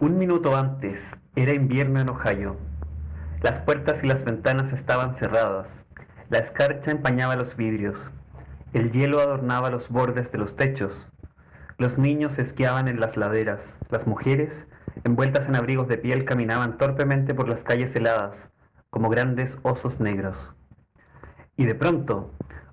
[0.00, 2.56] Un minuto antes era invierno en Ohio.
[3.42, 5.84] Las puertas y las ventanas estaban cerradas.
[6.30, 8.10] La escarcha empañaba los vidrios.
[8.72, 11.10] El hielo adornaba los bordes de los techos.
[11.78, 13.78] Los niños esquiaban en las laderas.
[13.90, 14.66] Las mujeres,
[15.04, 18.50] envueltas en abrigos de piel, caminaban torpemente por las calles heladas,
[18.90, 20.54] como grandes osos negros.
[21.56, 22.32] Y de pronto,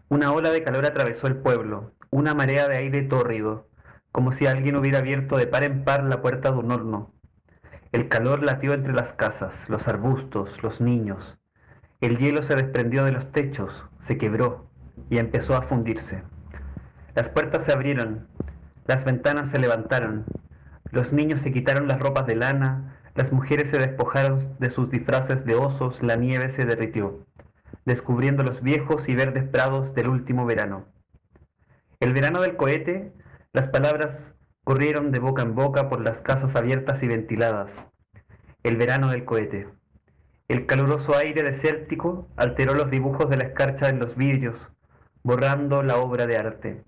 [0.09, 3.67] una ola de calor atravesó el pueblo, una marea de aire tórrido,
[4.11, 7.13] como si alguien hubiera abierto de par en par la puerta de un horno.
[7.91, 11.39] El calor latió entre las casas, los arbustos, los niños.
[11.99, 14.69] El hielo se desprendió de los techos, se quebró
[15.09, 16.23] y empezó a fundirse.
[17.15, 18.27] Las puertas se abrieron,
[18.85, 20.25] las ventanas se levantaron,
[20.89, 25.45] los niños se quitaron las ropas de lana, las mujeres se despojaron de sus disfraces
[25.45, 27.25] de osos, la nieve se derritió,
[27.85, 30.85] descubriendo los viejos y verdes prados del último verano.
[31.99, 33.13] El verano del cohete
[33.53, 34.33] las palabras
[34.63, 37.89] corrieron de boca en boca por las casas abiertas y ventiladas.
[38.63, 39.67] El verano del cohete.
[40.47, 44.69] El caluroso aire desértico alteró los dibujos de la escarcha en los vidrios,
[45.23, 46.83] borrando la obra de arte.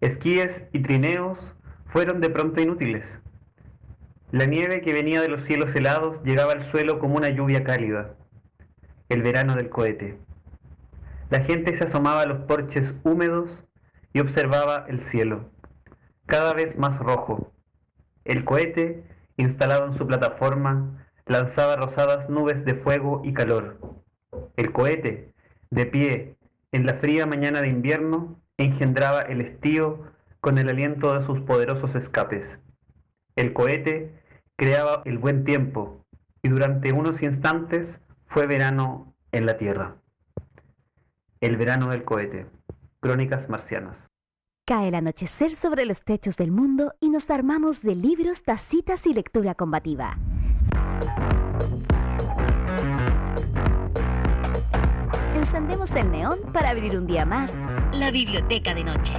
[0.00, 3.20] Esquíes y trineos fueron de pronto inútiles.
[4.30, 8.16] La nieve que venía de los cielos helados llegaba al suelo como una lluvia cálida.
[9.10, 10.18] El verano del cohete.
[11.28, 13.64] La gente se asomaba a los porches húmedos
[14.14, 15.51] y observaba el cielo
[16.32, 17.52] cada vez más rojo.
[18.24, 19.04] El cohete,
[19.36, 23.78] instalado en su plataforma, lanzaba rosadas nubes de fuego y calor.
[24.56, 25.34] El cohete,
[25.68, 26.38] de pie
[26.72, 30.10] en la fría mañana de invierno, engendraba el estío
[30.40, 32.60] con el aliento de sus poderosos escapes.
[33.36, 34.18] El cohete
[34.56, 36.02] creaba el buen tiempo
[36.40, 39.96] y durante unos instantes fue verano en la Tierra.
[41.42, 42.46] El verano del cohete.
[43.00, 44.11] Crónicas marcianas.
[44.64, 49.12] Cae el anochecer sobre los techos del mundo y nos armamos de libros, tacitas y
[49.12, 50.18] lectura combativa.
[55.34, 57.52] Encendemos el neón para abrir un día más
[57.92, 59.14] la biblioteca de noche.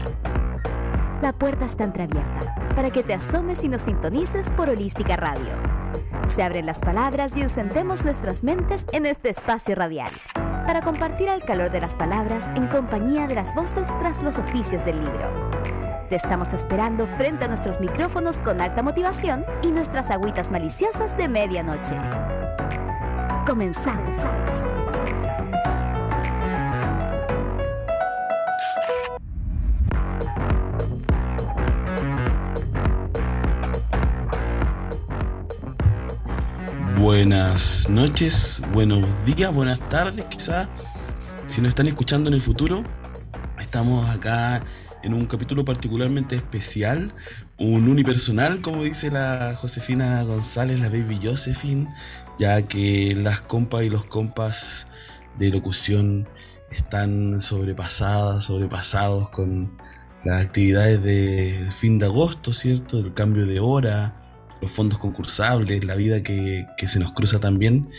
[1.22, 5.52] La puerta está entreabierta para que te asomes y nos sintonices por Holística Radio.
[6.34, 10.12] Se abren las palabras y encendemos nuestras mentes en este espacio radial
[10.74, 14.84] para compartir el calor de las palabras en compañía de las voces tras los oficios
[14.84, 15.52] del libro.
[16.10, 21.28] Te estamos esperando frente a nuestros micrófonos con alta motivación y nuestras agüitas maliciosas de
[21.28, 21.94] medianoche.
[23.46, 24.73] Comenzamos.
[37.16, 40.68] Buenas noches, buenos días, buenas tardes, quizás.
[41.46, 42.84] Si nos están escuchando en el futuro,
[43.62, 44.64] estamos acá
[45.04, 47.14] en un capítulo particularmente especial,
[47.60, 51.88] un unipersonal, como dice la Josefina González, la baby Josephine,
[52.40, 54.88] ya que las compas y los compas
[55.38, 56.28] de locución
[56.72, 59.72] están sobrepasadas, sobrepasados con
[60.26, 63.04] las actividades de fin de agosto, ¿cierto?
[63.04, 64.23] Del cambio de hora,
[64.64, 67.90] los fondos concursables, la vida que, se nos cruza también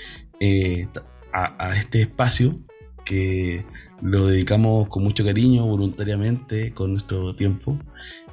[0.40, 0.88] eh,
[1.32, 2.58] a, este espacio
[3.04, 3.66] que
[4.00, 7.78] lo dedicamos con mucho cariño, voluntariamente, con nuestro tiempo.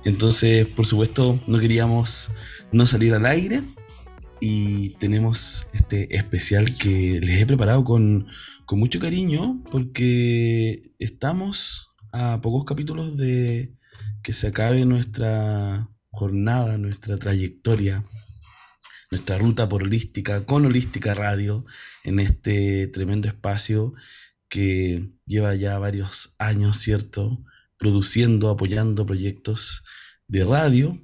[0.06, 2.32] Entonces, por supuesto, no queríamos
[2.72, 3.64] no salir al aire
[4.40, 8.28] y tenemos este especial que les he preparado con,
[8.66, 13.74] con mucho cariño porque estamos a pocos capítulos de
[14.24, 18.04] que se acabe nuestra jornada, nuestra trayectoria,
[19.10, 21.66] nuestra ruta por holística, con holística radio,
[22.04, 23.94] en este tremendo espacio
[24.50, 27.44] que lleva ya varios años, ¿cierto?
[27.78, 29.84] Produciendo, apoyando proyectos
[30.28, 31.00] de radio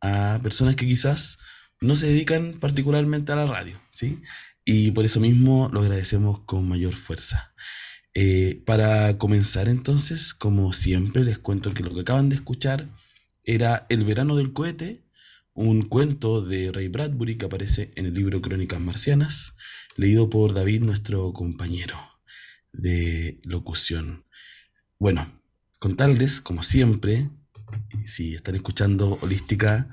[0.00, 1.38] a personas que quizás
[1.80, 4.20] no se dedican particularmente a la radio, ¿sí?
[4.64, 7.54] Y por eso mismo lo agradecemos con mayor fuerza.
[8.14, 12.88] Eh, para comenzar entonces, como siempre, les cuento que lo que acaban de escuchar
[13.48, 15.02] era El verano del cohete,
[15.54, 19.54] un cuento de Ray Bradbury que aparece en el libro Crónicas Marcianas,
[19.96, 21.96] leído por David, nuestro compañero
[22.72, 24.26] de locución.
[24.98, 25.32] Bueno,
[25.78, 27.30] contarles, como siempre,
[28.04, 29.88] si están escuchando Holística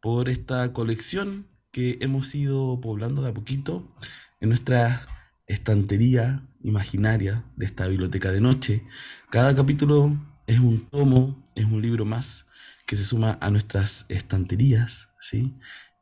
[0.00, 3.92] por esta colección que hemos ido poblando de a poquito
[4.40, 5.08] en nuestra
[5.48, 8.84] estantería imaginaria de esta biblioteca de noche.
[9.28, 10.16] Cada capítulo
[10.46, 12.46] es un tomo, es un libro más
[12.86, 15.52] que se suma a nuestras estanterías, ¿sí?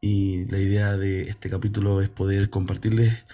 [0.02, 3.24] Y la idea de este capítulo es poder compartirles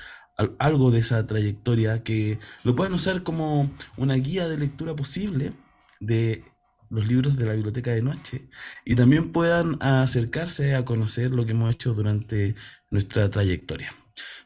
[0.60, 5.54] algo de esa trayectoria que lo puedan usar como una guía de lectura posible
[5.98, 6.44] de
[6.90, 8.48] los libros de la biblioteca de noche
[8.84, 12.54] y también puedan acercarse a conocer lo que hemos hecho durante
[12.90, 13.94] nuestra trayectoria.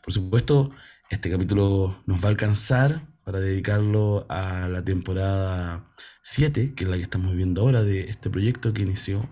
[0.02, 0.70] Por supuesto,
[1.10, 5.90] este capítulo nos va a alcanzar para dedicarlo a la temporada
[6.22, 9.28] 7, que es la que estamos viendo ahora de este proyecto que inició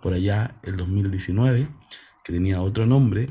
[0.00, 1.68] por allá el 2019,
[2.24, 3.30] que tenía otro nombre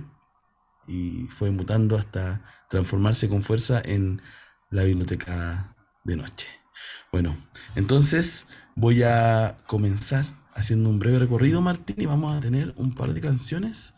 [0.88, 4.22] y fue mutando hasta transformarse con fuerza en
[4.70, 6.48] la biblioteca de noche.
[7.12, 7.38] Bueno,
[7.76, 13.14] entonces Voy a comenzar haciendo un breve recorrido, Martín, y vamos a tener un par
[13.14, 13.94] de canciones.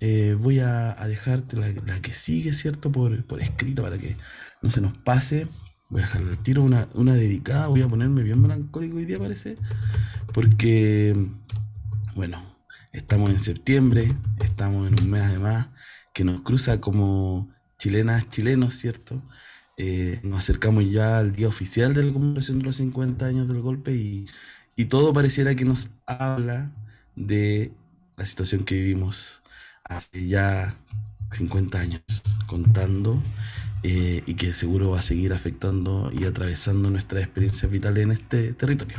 [0.00, 2.90] Eh, voy a, dejarte la, que sigue, ¿cierto?
[2.90, 4.16] Por, escrito para que
[4.62, 5.46] no se nos pase.
[5.90, 7.66] Voy a dejarle el tiro una, una dedicada.
[7.68, 9.56] Voy a ponerme bien melancólico hoy día, parece.
[10.32, 11.14] Porque,
[12.14, 12.56] bueno,
[12.92, 14.08] estamos en septiembre,
[14.44, 15.68] estamos en un mes además
[16.14, 19.22] que nos cruza como chilenas, chilenos, ¿cierto?
[19.76, 23.60] Eh, nos acercamos ya al día oficial de la conmemoración de los 50 años del
[23.60, 24.26] golpe y,
[24.88, 26.70] todo pareciera que nos habla
[27.16, 27.72] de
[28.16, 29.42] la situación que vivimos
[29.84, 30.76] hace ya
[31.32, 32.02] 50 años
[32.46, 33.20] contando
[33.82, 38.52] eh, y que seguro va a seguir afectando y atravesando nuestras experiencias vitales en este
[38.52, 38.98] territorio.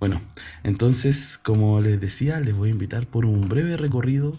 [0.00, 0.22] Bueno,
[0.62, 4.36] entonces, como les decía, les voy a invitar por un breve recorrido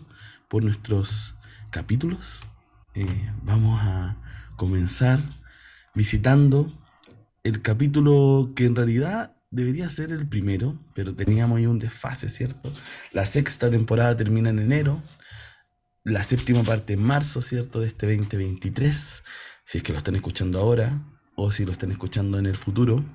[0.47, 1.35] por nuestros
[1.71, 2.41] capítulos.
[2.95, 4.17] Eh, vamos a
[4.55, 5.23] comenzar
[5.95, 6.67] visitando
[7.43, 12.71] el capítulo que en realidad debería ser el primero, pero teníamos ahí un desfase, ¿cierto?
[13.13, 15.01] La sexta temporada termina en enero,
[16.03, 17.79] la séptima parte en marzo, ¿cierto?
[17.79, 19.23] De este 2023,
[19.65, 21.01] si es que lo están escuchando ahora
[21.35, 23.05] o si lo están escuchando en el futuro.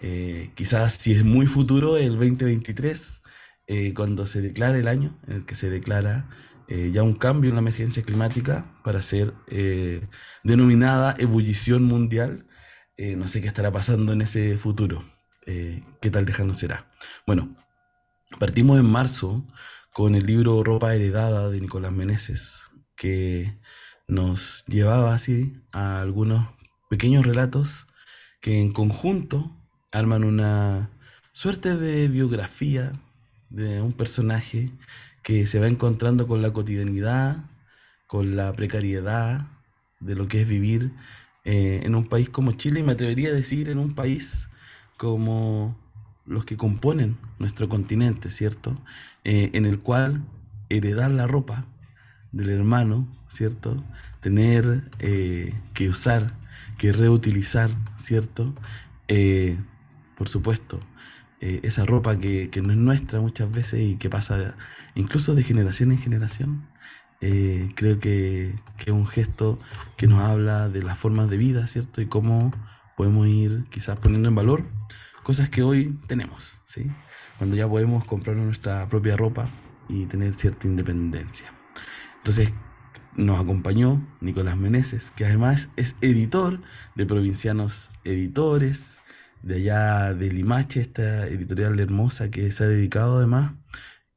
[0.00, 3.22] Eh, quizás si es muy futuro, el 2023,
[3.66, 6.28] eh, cuando se declara el año en el que se declara
[6.68, 10.06] eh, ya un cambio en la emergencia climática para ser eh,
[10.44, 12.46] denominada ebullición mundial.
[12.96, 15.04] Eh, no sé qué estará pasando en ese futuro.
[15.46, 16.92] ¿Qué tal lejano será?
[17.26, 17.56] Bueno,
[18.38, 19.46] partimos en marzo
[19.94, 23.58] con el libro Ropa Heredada de Nicolás Meneses, que
[24.06, 26.48] nos llevaba así a algunos
[26.90, 27.86] pequeños relatos
[28.42, 29.56] que en conjunto
[29.90, 30.90] arman una
[31.32, 32.92] suerte de biografía
[33.48, 34.70] de un personaje
[35.28, 37.36] que se va encontrando con la cotidianidad,
[38.06, 39.46] con la precariedad
[40.00, 40.92] de lo que es vivir
[41.44, 44.48] eh, en un país como Chile y me atrevería a decir en un país
[44.96, 45.76] como
[46.24, 48.80] los que componen nuestro continente, ¿cierto?
[49.24, 50.24] Eh, en el cual
[50.70, 51.66] heredar la ropa
[52.32, 53.84] del hermano, ¿cierto?
[54.20, 56.38] Tener eh, que usar,
[56.78, 58.54] que reutilizar, ¿cierto?
[60.16, 60.80] por supuesto,
[61.40, 64.54] esa ropa que, que, no es nuestra muchas veces y que pasa
[64.94, 66.68] incluso de generación en generación.
[67.20, 68.54] Eh, creo que,
[68.86, 69.58] es un gesto
[69.96, 72.00] que nos habla de las formas de vida, ¿cierto?
[72.00, 72.52] Y cómo
[72.96, 74.64] podemos ir quizás poniendo en valor
[75.22, 76.90] cosas que hoy tenemos, ¿sí?
[77.38, 79.48] Cuando ya podemos comprar nuestra propia ropa
[79.88, 81.52] y tener cierta independencia.
[82.18, 82.52] Entonces,
[83.16, 86.60] nos acompañó Nicolás Meneses, que además es editor
[86.94, 89.00] de Provincianos Editores,
[89.42, 93.52] de allá de Limache, esta editorial hermosa que se ha dedicado además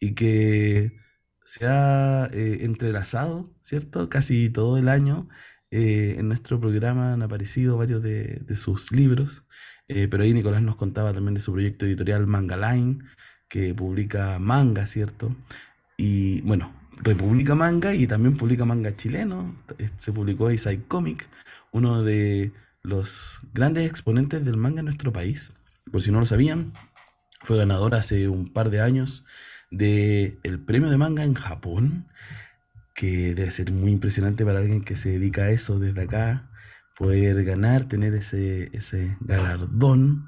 [0.01, 0.99] y que
[1.45, 4.09] se ha eh, entrelazado, ¿cierto?
[4.09, 5.29] Casi todo el año.
[5.69, 9.45] Eh, en nuestro programa han aparecido varios de, sus libros.
[9.87, 12.99] eh, pero ahí Nicolás nos contaba también de su proyecto editorial Manga Line,
[13.47, 15.35] que publica manga, ¿cierto?
[15.97, 19.55] Y bueno, republica manga y también publica manga chileno.
[19.97, 21.27] Se publicó Isai Comic,
[21.71, 22.53] uno de
[22.83, 25.53] los grandes exponentes del manga en nuestro país.
[25.91, 26.71] Por si no lo sabían,
[27.41, 29.25] fue ganador hace un par de años
[29.71, 32.07] del el premio de manga en Japón,
[32.93, 36.51] que debe ser muy impresionante para alguien que se dedica a eso desde acá,
[36.97, 40.27] poder ganar, tener ese, ese galardón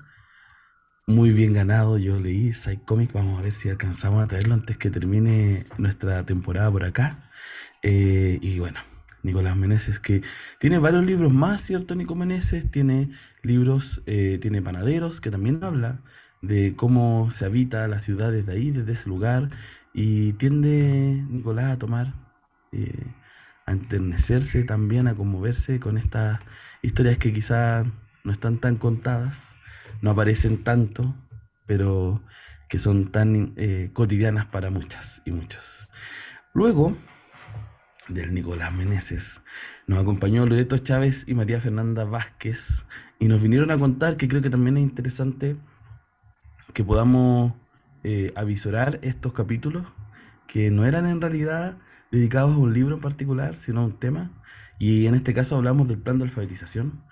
[1.06, 1.98] muy bien ganado.
[1.98, 2.52] Yo leí
[2.86, 7.20] Comic, vamos a ver si alcanzamos a traerlo antes que termine nuestra temporada por acá.
[7.84, 8.80] Eh, y bueno,
[9.24, 10.22] Nicolás Meneses, que
[10.60, 11.96] tiene varios libros más, ¿cierto?
[11.96, 16.02] Nico Meneses tiene libros, eh, tiene Panaderos, que también habla
[16.44, 19.50] de cómo se habita las ciudades de ahí, desde ese lugar,
[19.94, 22.14] y tiende Nicolás a tomar,
[22.74, 23.08] eh,
[23.66, 26.40] a enternecerse también, a conmoverse con estas
[26.82, 27.86] historias que quizá
[28.26, 29.56] no están tan contadas,
[30.02, 31.16] no aparecen tanto,
[31.66, 32.22] pero
[32.68, 35.90] que son tan eh, cotidianas para muchas y muchos.
[36.54, 36.96] Luego
[38.10, 39.44] del Nicolás Meneses,
[39.88, 42.86] nos acompañó Loreto Chávez y María Fernanda Vázquez
[43.18, 45.56] y nos vinieron a contar que creo que también es interesante
[46.74, 47.54] que podamos
[48.04, 49.86] eh, avisorar estos capítulos
[50.48, 51.78] que no eran en realidad
[52.12, 54.32] dedicados a un libro en particular, sino a un tema.
[54.80, 57.04] Y en este caso hablamos del plan de alfabetización,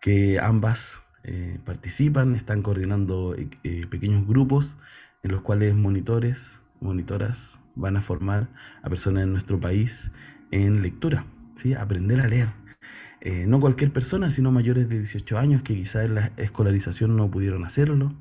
[0.00, 4.78] que ambas eh, participan, están coordinando eh, pequeños grupos
[5.22, 8.48] en los cuales monitores, monitoras van a formar
[8.82, 10.12] a personas en nuestro país
[10.50, 11.24] en lectura,
[11.56, 11.74] ¿sí?
[11.74, 12.48] aprender a leer.
[13.48, 17.64] no cualquier persona, sino mayores de 18 años que quizás en la escolarización no pudieron
[17.64, 18.14] hacerlo,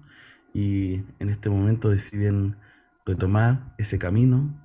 [0.54, 2.58] y en este momento deciden
[3.06, 4.64] retomar ese camino.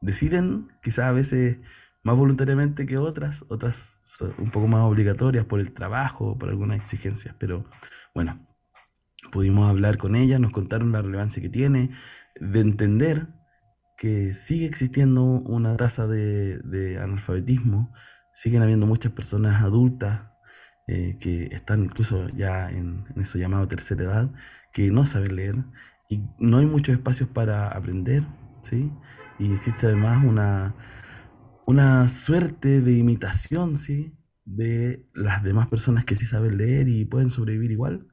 [0.00, 1.58] Deciden quizás a veces
[2.02, 3.98] más voluntariamente que otras, otras
[4.38, 7.64] un poco más obligatorias por el trabajo, por algunas exigencias, pero
[8.14, 8.44] bueno,
[9.30, 11.90] pudimos hablar con ella, nos contaron la relevancia que tiene,
[12.40, 13.28] de entender
[13.96, 17.92] que sigue existiendo una tasa de, analfabetismo,
[18.32, 20.26] siguen habiendo muchas personas adultas
[20.88, 24.30] eh, que están incluso ya en, en, eso llamado tercera edad,
[24.72, 25.54] que no saben leer
[26.08, 28.22] y no hay muchos espacios para aprender,
[28.62, 28.92] ¿sí?
[29.38, 30.74] Y existe además una,
[31.66, 34.18] una suerte de imitación, ¿sí?
[34.44, 38.08] De las demás personas que sí saben leer y pueden sobrevivir igual,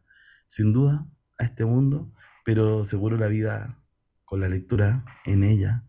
[0.48, 1.08] sin duda,
[1.39, 2.08] a este mundo,
[2.46, 3.82] pero seguro la vida
[4.25, 5.86] con la lectura en ella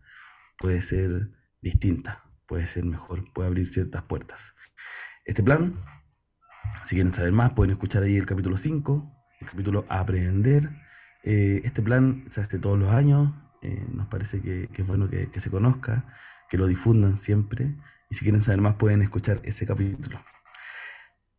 [0.57, 4.55] puede ser distinta, puede ser mejor, puede abrir ciertas puertas.
[5.25, 5.73] Este plan,
[6.83, 9.10] si quieren saber más, pueden escuchar ahí el capítulo 5,
[9.41, 10.69] el capítulo Aprender.
[11.23, 15.39] Eh, este plan se hace todos los años, eh, nos parece que, es bueno que,
[15.39, 16.05] se conozca,
[16.49, 17.75] que lo difundan siempre,
[18.09, 20.19] y si quieren saber más pueden escuchar ese capítulo.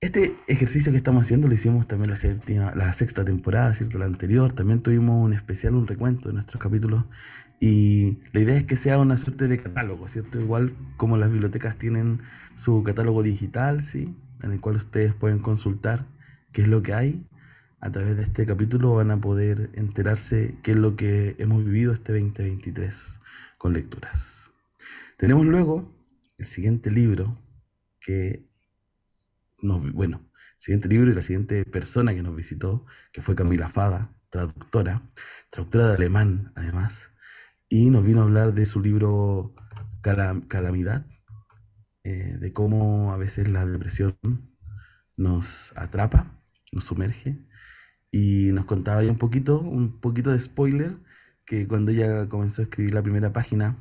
[0.01, 3.99] Este ejercicio que estamos haciendo lo hicimos también la, séptima, la sexta temporada, ¿cierto?
[3.99, 7.05] La anterior, también tuvimos un especial, un recuento de nuestros capítulos,
[7.61, 10.41] y la idea es que sea una suerte de catálogo, ¿cierto?
[10.41, 12.21] Igual como las bibliotecas tienen
[12.57, 14.17] su catálogo digital, ¿sí?
[14.43, 16.09] En el cual ustedes pueden consultar
[16.51, 17.29] qué es lo que hay
[17.83, 21.93] a través de este capítulo van a poder enterarse qué es lo que hemos vivido
[21.93, 23.19] este 2023
[23.59, 24.53] con lecturas.
[25.19, 25.93] Tenemos luego
[26.39, 27.37] el siguiente libro
[27.99, 28.49] que
[29.63, 33.69] nos, bueno, el siguiente libro y la siguiente persona que nos visitó, que fue Camila
[33.69, 35.03] Fada, traductora,
[35.51, 37.15] traductora de alemán además,
[37.69, 39.57] y nos vino a hablar de su libro
[40.03, 41.05] Calamidad,
[42.05, 44.17] eh, de cómo a veces la depresión
[45.17, 47.45] nos atrapa, nos sumerge
[48.13, 50.99] y nos contaba ya un poquito, un poquito de spoiler,
[51.47, 53.77] que cuando ella comenzó a escribir la primera página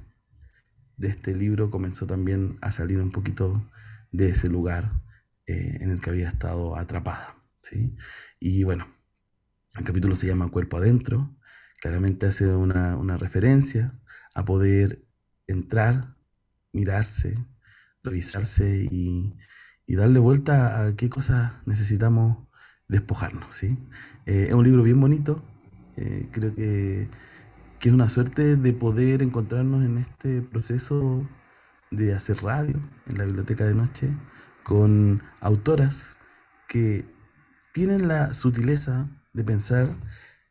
[0.96, 3.70] de este libro, comenzó también a salir un poquito
[4.12, 4.90] de ese lugar
[5.48, 7.36] eh, en el que había estado atrapada.
[7.62, 7.96] ¿sí?
[8.40, 8.88] Y bueno,
[9.78, 11.36] el capítulo se llama Cuerpo Adentro,
[11.82, 14.00] claramente hace una, una referencia
[14.34, 15.06] a poder
[15.46, 16.16] entrar,
[16.72, 17.38] mirarse,
[18.02, 19.38] revisarse y,
[19.86, 22.48] y darle vuelta a qué cosas necesitamos
[22.92, 23.56] despojarnos.
[23.56, 23.80] ¿sí?
[24.28, 25.44] Eh, es un libro bien bonito,
[25.96, 27.10] eh, creo que,
[27.80, 31.28] que, es una suerte de poder encontrarnos en este proceso
[31.90, 34.10] de hacer radio en la biblioteca de noche
[34.64, 36.18] con autoras
[36.68, 37.06] que
[37.74, 39.88] tienen la sutileza de pensar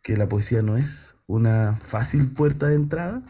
[0.02, 3.22] que la poesía no es una fácil puerta de entrada,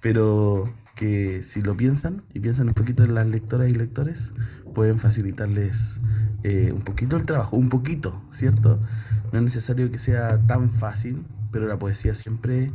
[0.00, 0.64] pero
[0.96, 4.34] que si lo piensan y piensan un poquito en las lectoras y lectores,
[4.74, 6.00] pueden facilitarles
[6.42, 8.80] eh, un poquito el trabajo, un poquito, ¿cierto?
[9.32, 12.72] No es necesario que sea tan fácil, pero la poesía siempre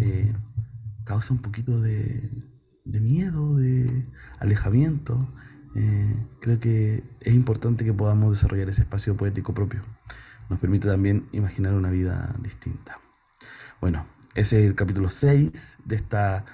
[0.00, 0.32] eh,
[1.04, 2.30] causa un poquito de,
[2.84, 4.06] miedo, de
[4.40, 5.32] alejamiento.
[5.74, 9.82] Eh, creo que es importante que podamos desarrollar ese espacio poético propio
[10.48, 12.98] nos permite también imaginar una vida distinta.
[13.80, 16.44] Bueno, ese es el capítulo 6 de esta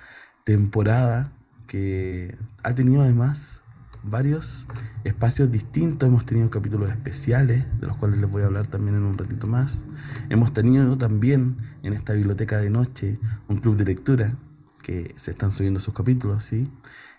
[0.45, 1.33] temporada
[1.67, 3.63] que ha tenido además
[4.05, 4.69] varios
[5.05, 6.09] espacios distintos.
[6.09, 9.47] Hemos tenido capítulos especiales, de los cuales les voy a hablar también en un ratito
[9.47, 9.87] más.
[10.31, 13.19] Hemos tenido también en esta biblioteca de noche
[13.49, 14.37] un club de lectura
[14.83, 16.71] que se están subiendo sus capítulos, ¿sí?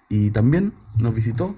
[0.09, 1.55] Y también nos visitó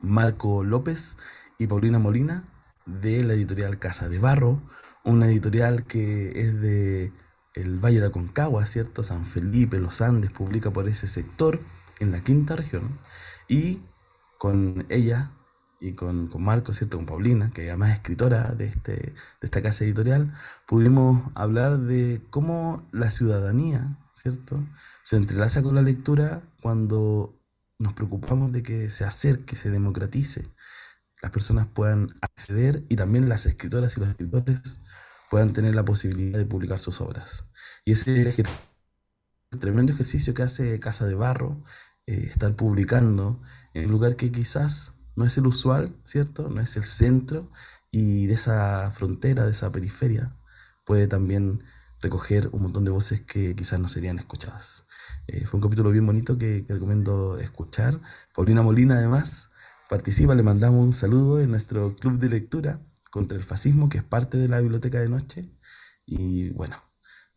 [0.00, 1.18] Marco López
[1.58, 2.44] y Paulina Molina
[2.86, 4.62] de la editorial Casa de Barro,
[5.04, 7.12] una editorial que es de
[7.54, 9.04] el Valle de Aconcagua, ¿cierto?
[9.04, 11.60] San Felipe, Los Andes, publica por ese sector
[12.00, 12.98] en la quinta región.
[13.48, 13.80] Y
[14.42, 15.30] con ella
[15.78, 16.96] y con, con Marco, ¿cierto?
[16.96, 20.34] Con Paulina, que además es escritora de, este, de esta casa editorial,
[20.66, 24.66] pudimos hablar de cómo la ciudadanía, ¿cierto?
[25.04, 27.40] Se entrelaza con la lectura cuando
[27.78, 30.52] nos preocupamos de que se acerque, se democratice,
[31.22, 34.80] las personas puedan acceder y también las escritoras y los escritores
[35.30, 37.52] puedan tener la posibilidad de publicar sus obras.
[37.84, 41.62] Y ese es el tremendo ejercicio que hace Casa de Barro,
[42.06, 43.40] eh, estar publicando
[43.74, 46.48] en un lugar que quizás no es el usual, ¿cierto?
[46.48, 47.50] No es el centro
[47.90, 50.34] y de esa frontera, de esa periferia,
[50.84, 51.62] puede también
[52.00, 54.88] recoger un montón de voces que quizás no serían escuchadas.
[55.28, 58.00] Eh, fue un capítulo bien bonito que, que, recomiendo escuchar.
[58.34, 59.50] Paulina Molina además
[59.88, 64.04] participa, le mandamos un saludo en nuestro club de lectura contra el fascismo, que es
[64.04, 65.48] parte de la biblioteca de noche.
[66.06, 66.76] Y bueno,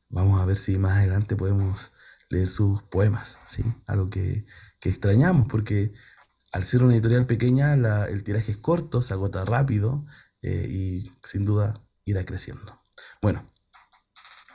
[0.10, 1.94] vamos a ver si más adelante podemos
[2.30, 3.64] leer sus poemas, ¿sí?
[3.86, 4.46] Algo que,
[4.80, 5.94] que extrañamos, porque
[6.56, 10.06] al ser una editorial pequeña, el tiraje es corto, se agota rápido
[10.42, 12.82] eh, y sin duda irá creciendo.
[13.22, 13.46] Bueno,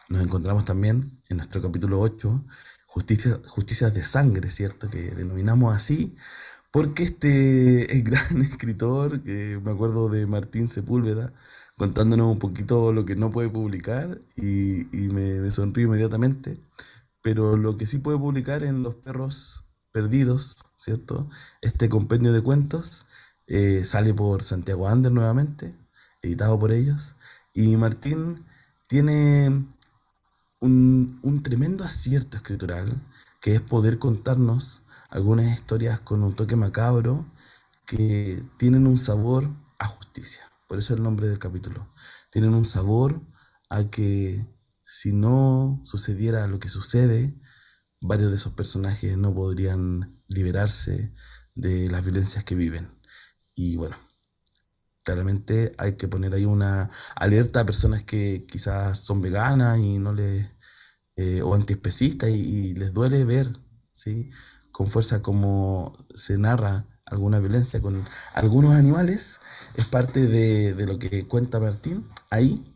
[0.09, 2.43] nos encontramos también en nuestro capítulo 8,
[2.87, 4.89] Justicias, Justicias de Sangre, ¿cierto?
[4.89, 6.17] Que denominamos así
[6.71, 11.35] porque este gran escritor, que me acuerdo de Martín Sepúlveda,
[11.77, 16.65] contándonos un poquito lo que no puede publicar y, me, me sonrío inmediatamente,
[17.21, 21.29] pero lo que sí puede publicar en Los Perros Perdidos, ¿cierto?
[21.61, 23.07] Este compendio de cuentos
[23.47, 25.75] eh, sale por Santiago Ander nuevamente,
[26.23, 27.17] editado por ellos,
[27.53, 28.47] y Martín
[28.89, 29.67] tiene
[30.61, 33.03] un, un tremendo acierto escritural,
[33.41, 37.27] que es poder contarnos algunas historias con un toque macabro
[37.87, 40.45] que tienen un sabor a justicia.
[40.69, 41.93] Por eso el nombre del capítulo.
[42.31, 43.21] Tienen un sabor
[43.69, 44.47] a que
[44.85, 47.35] si no sucediera lo que sucede,
[48.01, 51.15] varios de esos personajes no podrían liberarse
[51.55, 52.91] de las violencias que viven.
[53.55, 53.97] Y bueno,
[55.03, 60.13] claramente hay que poner ahí una alerta a personas que quizás son veganas y no
[60.15, 60.49] les
[61.17, 63.49] eh, o antiespecistas y, y, les duele ver
[63.93, 64.31] ¿sí?
[64.73, 68.03] con fuerza como se narra alguna violencia con
[68.35, 69.41] algunos animales,
[69.75, 72.09] es parte de, lo que cuenta Martín.
[72.31, 72.70] Ahí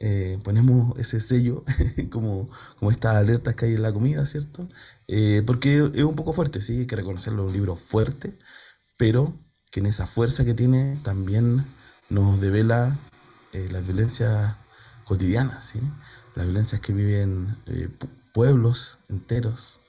[0.00, 1.64] eh, ponemos ese sello,
[2.10, 4.68] como, como estas alertas que hay en la comida, ¿cierto?
[5.08, 8.38] Eh, porque es un poco fuerte, sí, hay que reconocerlo, un libro fuerte,
[8.96, 9.34] pero
[9.70, 11.64] que en esa fuerza que tiene también
[12.10, 12.96] nos devela
[13.52, 14.54] eh, las violencias
[15.04, 15.74] cotidianas,
[16.34, 17.56] las violencias que viven
[18.32, 19.80] pueblos enteros,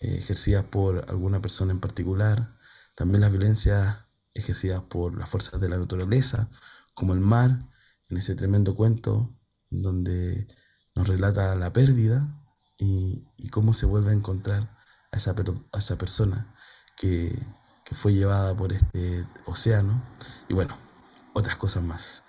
[0.00, 2.56] ejercidas por alguna persona en particular,
[2.94, 3.96] también las violencias
[4.34, 6.48] ejercidas por las fuerzas de la naturaleza,
[6.94, 7.66] como el mar,
[8.08, 9.35] en ese tremendo cuento
[9.70, 10.48] donde
[10.94, 12.28] nos relata la pérdida
[12.78, 14.76] y, cómo se vuelve a encontrar
[15.12, 15.34] a esa,
[15.72, 16.54] a esa persona
[16.96, 17.38] que,
[17.84, 20.02] que, fue llevada por este océano
[20.48, 20.76] y bueno,
[21.32, 22.24] otras cosas más.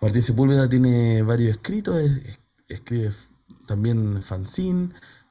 [0.00, 1.96] Martín Sepúlveda tiene varios escritos,
[2.68, 3.12] escribe
[3.66, 4.90] también fanzine,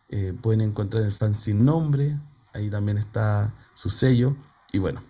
[0.09, 2.19] eh, pueden encontrar el fan sin nombre,
[2.53, 4.35] ahí también está su sello.
[4.71, 5.03] Y bueno,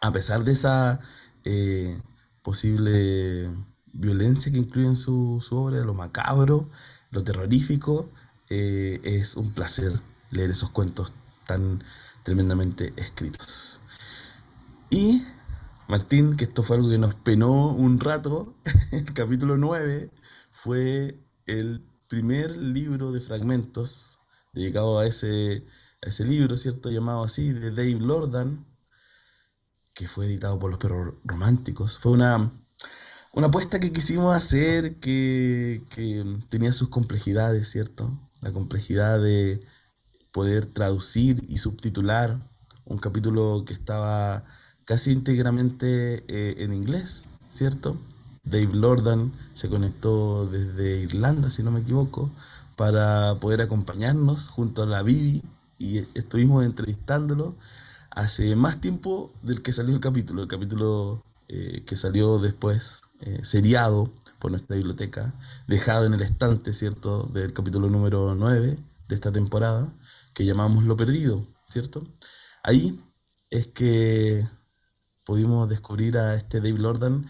[0.00, 1.00] a pesar de esa
[1.44, 2.00] eh,
[2.42, 3.50] posible
[3.92, 6.70] violencia que incluye en su, obra, lo macabro,
[7.10, 8.10] lo terrorífico,
[8.48, 9.92] eh, es un placer
[10.30, 11.12] leer esos cuentos
[11.46, 11.82] tan
[12.22, 13.80] tremendamente escritos.
[14.90, 15.24] Y
[15.88, 18.54] Martín, que esto fue algo que nos penó un rato,
[18.92, 20.10] el capítulo 9
[20.50, 24.20] fue el primer libro de fragmentos
[24.52, 25.66] dedicado a ese,
[26.02, 26.90] ese libro, ¿cierto?
[26.90, 28.66] Llamado así, de Dave Lordan,
[29.94, 31.98] que fue editado por los perros románticos.
[31.98, 32.50] Fue una,
[33.32, 38.10] una apuesta que quisimos hacer que, que tenía sus complejidades, ¿cierto?
[38.40, 39.60] La complejidad de
[40.32, 42.38] poder traducir y subtitular
[42.84, 44.44] un capítulo que estaba
[44.84, 47.96] casi íntegramente eh, en inglés, ¿cierto?
[48.44, 52.30] Dave Lordan se conectó desde Irlanda, si no me equivoco,
[52.76, 55.42] para poder acompañarnos junto a la Bibi
[55.78, 57.54] y estuvimos entrevistándolo
[58.10, 60.42] hace más tiempo del que salió el capítulo.
[60.42, 61.22] El capítulo
[61.54, 65.34] eh, que salió después eh, seriado por nuestra biblioteca,
[65.66, 69.92] dejado en el estante, ¿cierto?, del capítulo número 9 de esta temporada,
[70.34, 72.08] que llamamos Lo Perdido, ¿cierto?
[72.62, 72.98] Ahí
[73.50, 74.48] es que
[75.26, 77.26] pudimos descubrir a este Dave Lordan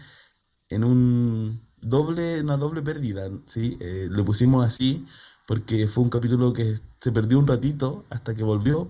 [0.69, 3.77] en un doble, una doble pérdida, ¿sí?
[3.81, 5.05] Eh, lo pusimos así
[5.45, 8.89] porque fue un capítulo que se perdió un ratito hasta que volvió.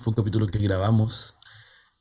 [0.00, 1.34] Fue un capítulo que grabamos,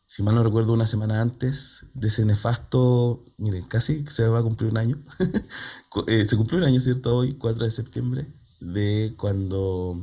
[0.07, 4.43] si mal no recuerdo, una semana antes de ese nefasto, miren, casi se va a
[4.43, 4.97] cumplir un año.
[6.05, 7.17] Eh, se cumplió un año, ¿cierto?
[7.17, 8.27] Hoy, 4 de septiembre,
[8.59, 9.99] de cuando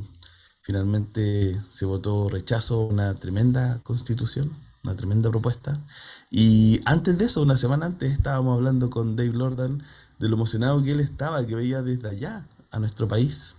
[0.61, 4.51] finalmente se votó rechazo a una tremenda constitución,
[4.83, 5.81] una tremenda propuesta.
[6.29, 9.81] Y antes de eso, una semana antes, estábamos hablando con Dave Lordan
[10.19, 13.55] de lo emocionado que él estaba, que veía desde allá a nuestro país,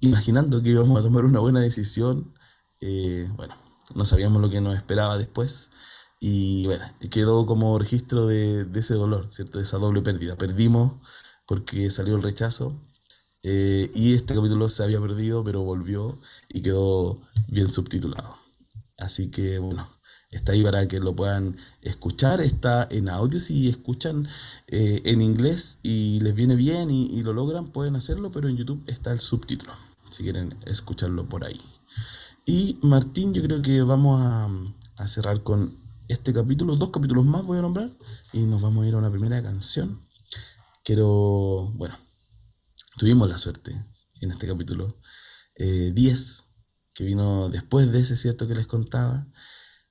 [0.00, 2.34] imaginando que íbamos a tomar una buena decisión.
[2.80, 3.54] Eh, bueno,
[3.94, 5.70] no sabíamos lo que nos esperaba después.
[6.20, 9.58] Y bueno, quedó como registro de, ese dolor, ¿cierto?
[9.58, 10.36] De esa doble pérdida.
[10.36, 10.94] Perdimos
[11.46, 12.74] porque salió el rechazo,
[13.48, 16.18] eh, y este capítulo se había perdido, pero volvió
[16.48, 18.36] y quedó bien subtitulado.
[18.98, 19.88] Así que bueno,
[20.30, 22.40] está ahí para que lo puedan escuchar.
[22.40, 24.28] Está en audio si escuchan
[24.66, 28.82] eh, en inglés y les viene bien y, lo logran, pueden hacerlo, pero en YouTube
[28.88, 29.74] está el subtítulo,
[30.10, 31.60] si quieren escucharlo por ahí.
[32.48, 36.76] Y Martín, yo creo que vamos a, cerrar con este capítulo.
[36.76, 37.90] Dos capítulos más voy a nombrar
[38.32, 40.06] y nos vamos a ir a una primera canción.
[40.84, 41.98] Quiero, bueno,
[42.96, 43.84] tuvimos la suerte
[44.20, 44.96] en este capítulo
[45.56, 46.44] 10, eh,
[46.94, 49.26] que vino después de ese cierto que les contaba,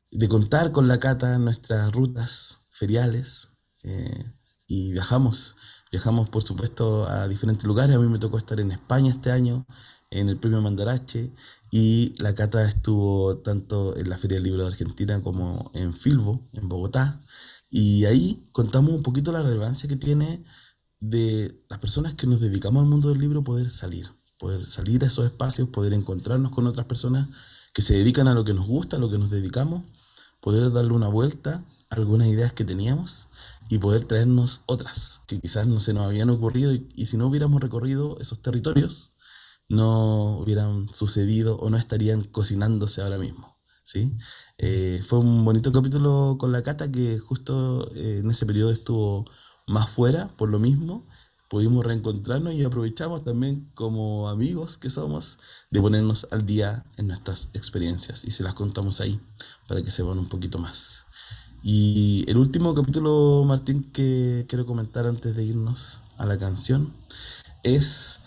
[0.09, 3.49] de contar con la cata nuestras rutas feriales
[3.83, 4.31] eh,
[4.65, 5.55] y viajamos.
[5.91, 7.97] Viajamos, por supuesto, a diferentes lugares.
[7.97, 9.67] A mí me tocó estar en España este año,
[10.09, 11.31] en el premio Mandarache,
[11.71, 16.47] y la cata estuvo tanto en la Feria del Libro de Argentina como en Filbo,
[16.53, 17.21] en Bogotá.
[17.69, 20.45] Y ahí contamos un poquito la relevancia que tiene
[20.99, 25.07] de las personas que nos dedicamos al mundo del libro poder salir, poder salir a
[25.07, 27.27] esos espacios, poder encontrarnos con otras personas
[27.73, 29.83] que se dedican a lo que nos gusta, a lo que nos dedicamos,
[30.39, 33.27] poder darle una vuelta a algunas ideas que teníamos
[33.67, 37.61] y poder traernos otras que quizás no se nos habían ocurrido y, si no hubiéramos
[37.61, 39.14] recorrido esos territorios,
[39.69, 43.56] no hubieran sucedido o no estarían cocinándose ahora mismo.
[43.84, 44.13] ¿sí?
[44.58, 49.25] Eh, fue un bonito capítulo con la Cata que justo eh, en ese periodo estuvo
[49.67, 51.08] más fuera, por lo mismo,
[51.49, 55.39] pudimos reencontrarnos y aprovechamos también como amigos que somos
[55.71, 59.19] de ponernos al día en nuestras experiencias y se las contamos ahí
[59.67, 61.06] para que sepan un poquito más.
[61.63, 66.93] Y el último capítulo, Martín, que quiero comentar antes de irnos a la canción
[67.63, 68.19] es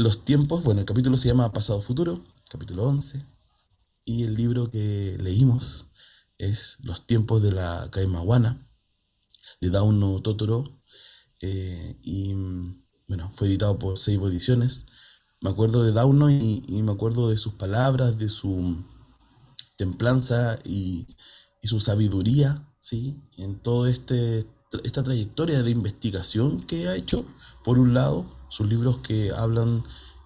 [0.00, 3.22] los tiempos, bueno, el capítulo se llama Pasado Futuro, capítulo 11,
[4.06, 5.88] y el libro que leímos
[6.38, 8.66] es Los tiempos de la Caimahuana
[9.60, 10.64] de Dauno Totoro.
[11.40, 12.32] Eh, y
[13.08, 14.86] bueno, fue editado por Seibo Ediciones.
[15.42, 18.82] Me acuerdo de Dauno y, me acuerdo de sus palabras, de su
[19.76, 21.06] templanza y,
[21.62, 23.20] su sabiduría, ¿sí?
[23.36, 24.46] En toda este,
[24.82, 27.26] esta trayectoria de investigación que ha hecho.
[27.64, 29.84] Por un lado, sus libros que hablan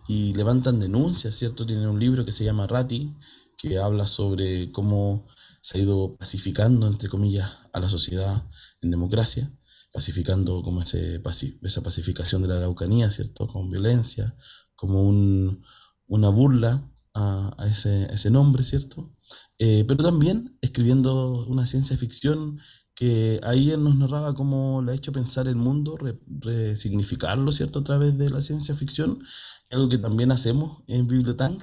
[0.09, 1.65] y levantan denuncias, ¿cierto?
[1.65, 3.15] Tiene un libro que se llama Rati,
[3.57, 5.27] que habla sobre cómo
[5.63, 8.45] se ha ido pacificando, entre comillas, a la sociedad
[8.83, 9.51] en democracia,
[9.93, 11.23] pacificando como ese,
[11.63, 13.47] esa pacificación de la Araucanía, ¿cierto?
[13.47, 14.37] Con violencia,
[14.75, 15.63] como un,
[16.07, 19.15] una burla a, ese, nombre, ¿cierto?
[19.59, 22.59] Eh, pero también escribiendo una ciencia ficción
[22.95, 25.99] que ahí él nos narraba cómo le ha hecho pensar el mundo,
[26.41, 27.81] resignificarlo, ¿cierto?
[27.81, 29.25] A través de la ciencia ficción,
[29.71, 31.63] algo que también hacemos en Bibliotank,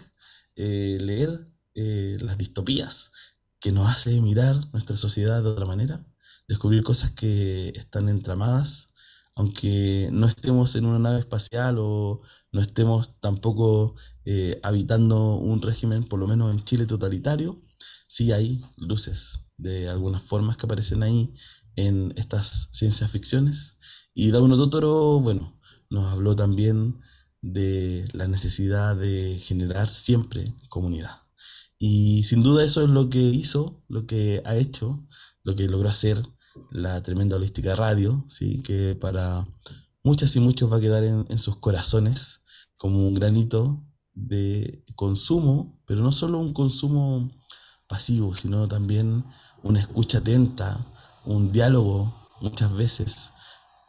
[0.55, 3.11] eh, leer eh, las distopías,
[3.59, 6.05] que nos hace mirar nuestra sociedad de otra manera,
[6.47, 8.89] descubrir cosas que están entramadas,
[9.35, 16.03] aunque no estemos en una nave espacial o no estemos tampoco eh, habitando un régimen,
[16.03, 17.57] por lo menos en Chile, totalitario,
[18.11, 21.33] sí hay luces de algunas formas que aparecen ahí
[21.77, 23.77] en estas ciencias ficciones.
[24.13, 25.57] Y Dauno Totoro, bueno,
[25.89, 26.99] nos habló también
[27.41, 31.21] de la necesidad de generar siempre comunidad.
[31.79, 35.07] Y sin duda eso es lo que hizo, lo que ha hecho,
[35.43, 36.21] lo que logró hacer
[36.69, 38.61] la tremenda holística radio, ¿sí?
[38.61, 39.47] que para
[40.03, 42.43] muchas y muchos va a quedar en, sus corazones
[42.75, 43.81] como un granito
[44.13, 47.31] de consumo, pero no solo un consumo
[47.91, 49.25] pasivo, sino también
[49.63, 50.79] una escucha atenta,
[51.25, 53.31] un diálogo muchas veces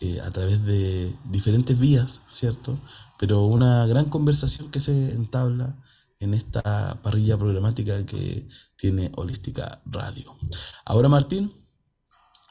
[0.01, 2.77] eh, a través de diferentes vías, ¿cierto?
[3.21, 5.77] Pero una gran conversación que se entabla
[6.19, 10.37] en esta parrilla programática que tiene Holística Radio.
[10.85, 11.53] Ahora, Martín,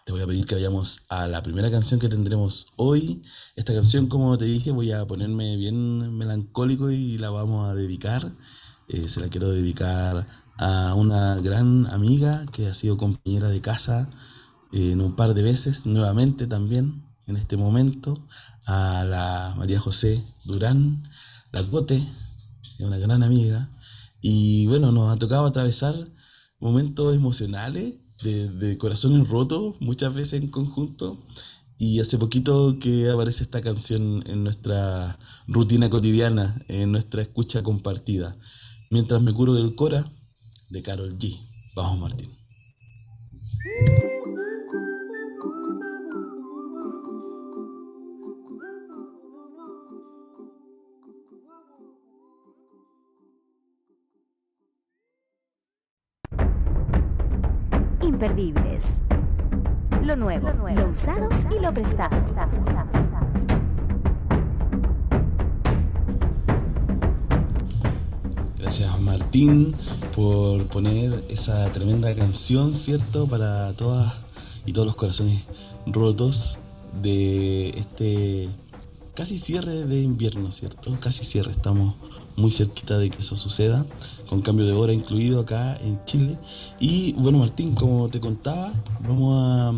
[0.05, 3.21] te voy a pedir que vayamos a la primera canción que tendremos hoy.
[3.57, 8.31] Esta canción, como te dije, voy a ponerme bien melancólico y la vamos a dedicar.
[8.87, 14.11] Eh, se la quiero dedicar a una gran amiga que ha sido compañera de casa
[14.71, 18.27] eh, en un par de veces, nuevamente también en este momento,
[18.67, 21.09] a la María José Durán,
[21.51, 22.03] la Cote,
[22.79, 23.71] una gran amiga.
[24.21, 25.95] Y bueno, nos ha tocado atravesar
[26.59, 31.25] momentos emocionales de, corazones rotos, muchas veces en conjunto.
[31.79, 38.37] Y hace poquito que aparece esta canción en nuestra rutina cotidiana, en nuestra escucha compartida.
[38.91, 40.05] Mientras me curo del Cora,
[40.71, 41.37] de Carol G.
[41.75, 42.41] Vamos, Martín.
[58.03, 58.85] imperdibles.
[60.03, 62.11] Lo nuevo, lo, nuevo, lo usado y lo prestado.
[68.61, 69.73] Gracias Martín
[70.15, 73.25] por poner esa tremenda canción, ¿cierto?
[73.25, 74.13] Para todas
[74.67, 75.41] y todos los corazones
[75.87, 76.59] rotos
[77.01, 78.49] de este
[79.15, 80.95] casi cierre de invierno, ¿cierto?
[80.99, 81.95] Casi cierre, estamos
[82.35, 83.83] muy cerquita de que eso suceda,
[84.29, 86.37] con cambio de hora incluido acá en Chile.
[86.79, 88.71] Y bueno, Martín, como te contaba,
[89.01, 89.73] vamos a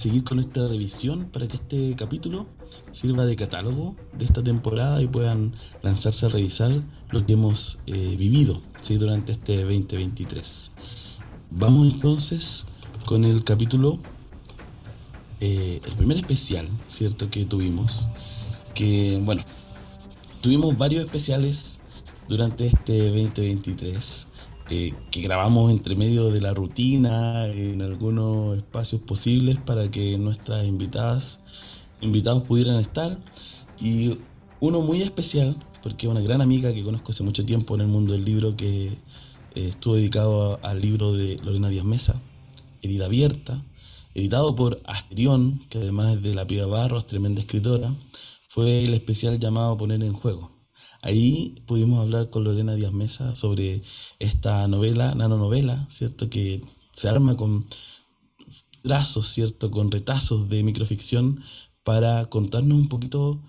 [0.00, 2.46] seguir con nuestra revisión para que este capítulo
[2.90, 6.72] sirva de catálogo de esta temporada y puedan lanzarse a revisar
[7.10, 8.96] lo que hemos eh, vivido ¿sí?
[8.96, 10.72] durante este 2023.
[11.50, 12.64] Vamos entonces
[13.04, 13.98] con el capítulo,
[15.38, 17.28] eh, el primer especial, ¿cierto?
[17.28, 18.08] Que tuvimos,
[18.72, 19.42] que bueno,
[20.40, 21.80] tuvimos varios especiales
[22.26, 24.28] durante este 2023,
[24.70, 30.64] eh, que grabamos entre medio de la rutina, en algunos espacios posibles para que nuestras
[30.64, 31.40] invitadas,
[32.00, 33.18] invitados pudieran estar.
[33.80, 34.18] Y
[34.60, 38.12] uno muy especial, porque una gran amiga que conozco hace mucho tiempo en el mundo
[38.12, 38.98] del libro, que eh,
[39.54, 42.20] estuvo dedicado al libro de Lorena Díaz Mesa,
[42.80, 43.64] Herida Abierta,
[44.14, 47.92] editado por Asterión, que además es de La Piba Barros, tremenda escritora,
[48.48, 50.59] fue el especial llamado Poner en Juego.
[51.02, 53.82] Ahí pudimos hablar con Lorena Díaz Mesa sobre
[54.18, 56.28] esta novela, nanonovela, ¿cierto?
[56.28, 56.60] Que
[56.92, 57.66] se arma con
[58.82, 59.70] trazos, ¿cierto?
[59.70, 61.42] Con retazos de microficción
[61.84, 63.40] para contarnos un poquito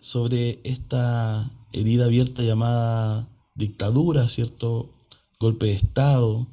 [0.00, 4.94] sobre esta herida abierta llamada dictadura, ¿cierto?
[5.38, 6.46] Golpe de Estado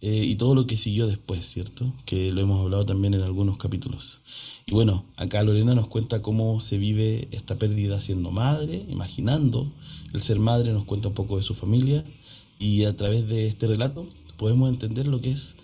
[0.00, 1.92] eh, y todo lo que siguió después, ¿cierto?
[2.04, 4.22] Que lo hemos hablado también en algunos capítulos.
[4.66, 9.72] Y bueno, acá Lorena nos cuenta cómo se vive esta pérdida siendo madre, imaginando
[10.12, 12.04] el ser madre, nos cuenta un poco de su familia
[12.58, 15.56] y a través de este relato podemos entender lo que es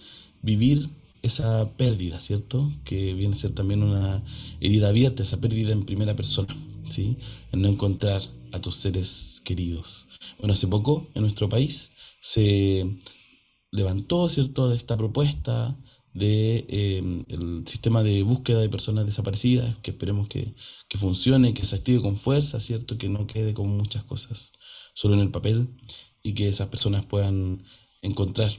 [0.42, 0.90] vivir
[1.22, 2.70] esa pérdida, ¿cierto?
[2.84, 4.22] Que viene a ser también una
[4.60, 6.54] herida abierta, esa pérdida en primera persona,
[6.88, 7.16] ¿sí?
[7.52, 10.08] En no encontrar a tus seres queridos.
[10.38, 12.98] Bueno, hace poco en nuestro país se
[13.70, 15.78] levantó, ¿cierto?, esta propuesta
[16.14, 20.55] de em, el sistema de búsqueda de personas desaparecidas, que esperemos que,
[20.99, 22.99] funcione, que se active con fuerza, ¿cierto?
[22.99, 24.53] Que no quede con muchas cosas
[24.94, 25.68] solo en el papel
[26.23, 27.64] y que esas personas puedan
[28.03, 28.51] encontrar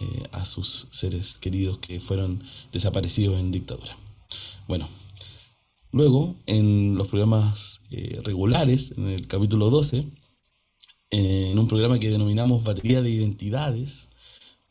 [0.00, 3.96] eh, a sus seres queridos que fueron desaparecidos en dictadura.
[4.68, 4.88] Bueno,
[5.92, 10.06] luego en los programas eh, regulares, en el capítulo 12,
[11.10, 14.08] en un programa que denominamos Batería de Identidades,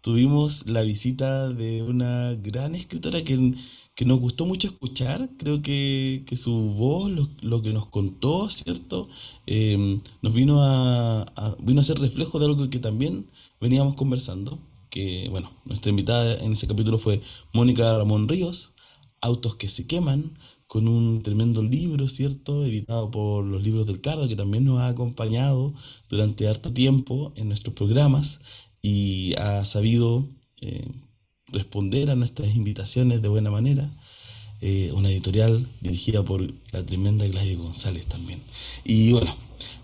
[0.04, 3.56] tuvimos la visita de una gran escritora que,
[3.96, 5.30] que nos gustó mucho escuchar.
[5.38, 7.10] Creo que, que su voz,
[7.42, 9.08] lo, que nos contó, ¿cierto?
[9.48, 14.60] Em, nos vino a, vino a ser reflejo de algo que también veníamos conversando.
[14.90, 17.22] Que, bueno, nuestra invitada en ese capítulo fue
[17.54, 18.74] Mónica Ramón Ríos,
[19.22, 20.38] Autos que se queman,
[20.68, 22.66] con un tremendo libro, ¿cierto?
[22.66, 25.74] Editado por los libros del Cardo, que también nos ha acompañado
[26.10, 28.42] durante harto tiempo en nuestros programas
[28.84, 30.28] y ha sabido
[30.62, 30.86] eh,
[31.48, 33.90] responder a nuestras invitaciones de buena manera.
[34.62, 38.42] Eh, una editorial dirigida por la tremenda Gladys González también.
[38.86, 39.36] Y bueno,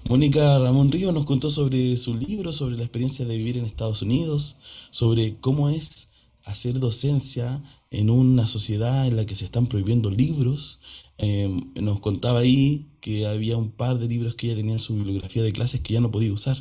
[0.08, 4.02] Mónica Ramón Río nos contó sobre su libro, sobre la experiencia de vivir en Estados
[4.02, 4.58] Unidos,
[4.92, 6.10] sobre cómo es
[6.46, 10.80] hacer docencia en una sociedad en la que se están prohibiendo libros.
[11.18, 14.96] Eh, nos contaba ahí que había un par de libros que ella tenía en su
[14.96, 16.58] bibliografía de clases que ya no podía usar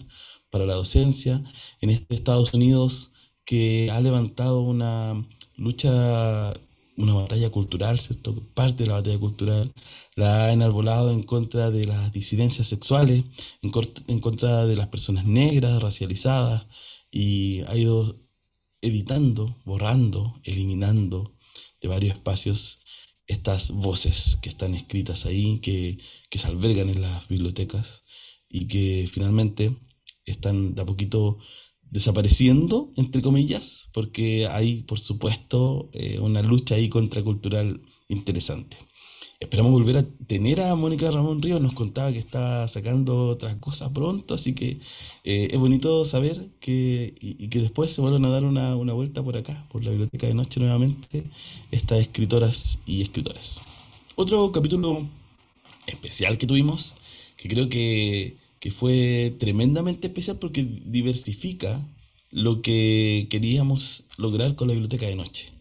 [0.50, 1.42] para la docencia,
[1.80, 3.12] en este Estados Unidos
[3.44, 6.54] que ha levantado una lucha,
[6.96, 8.34] una batalla cultural, ¿cierto?
[8.54, 9.72] Parte de la batalla cultural,
[10.16, 13.24] la ha enarbolado en contra de las disidencias sexuales,
[13.62, 13.72] en,
[14.08, 16.66] en contra de las personas negras, racializadas,
[17.10, 18.16] y ha ido
[18.82, 21.34] editando, borrando, eliminando
[21.80, 22.80] de varios espacios
[23.26, 25.98] estas voces que están escritas ahí, que,
[26.30, 28.04] que se albergan en las bibliotecas
[28.48, 29.76] y que finalmente
[30.30, 31.38] están de a poquito
[31.90, 38.76] desapareciendo, entre comillas, porque hay, por supuesto, eh, una lucha ahí contracultural interesante.
[39.40, 43.90] Esperamos volver a tener a Mónica Ramón Ríos, nos contaba que está sacando otras cosas
[43.90, 44.80] pronto, así que
[45.22, 49.22] eh, es bonito saber que, y, que después se vuelvan a dar una, una, vuelta
[49.22, 51.30] por acá, por la biblioteca de noche nuevamente,
[51.70, 53.60] estas escritoras y escritores.
[54.16, 55.06] Otro capítulo
[55.86, 56.96] especial que tuvimos,
[57.36, 61.86] que creo que que fue tremendamente especial porque diversifica
[62.30, 65.52] lo que queríamos lograr con la biblioteca de noche.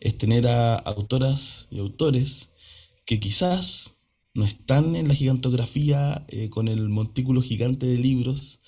[0.00, 2.50] Es tener a autoras y autores
[3.04, 3.94] que quizás
[4.34, 8.60] no están en la gigantografía eh, con el montículo gigante de libros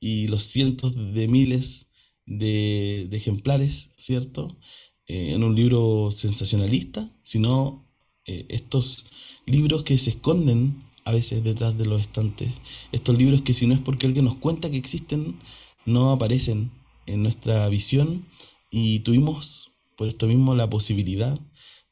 [0.00, 1.90] y los cientos de miles
[2.26, 4.58] de, ejemplares, ¿cierto?
[5.06, 7.86] Eh, en un libro sensacionalista, sino
[8.26, 9.06] eh, estos
[9.46, 12.52] libros que se esconden a veces detrás de los estantes.
[12.92, 15.38] Estos libros que si no es porque alguien nos cuenta que existen,
[15.86, 16.70] no aparecen
[17.06, 18.26] en nuestra visión
[18.70, 21.38] y tuvimos por esto mismo la posibilidad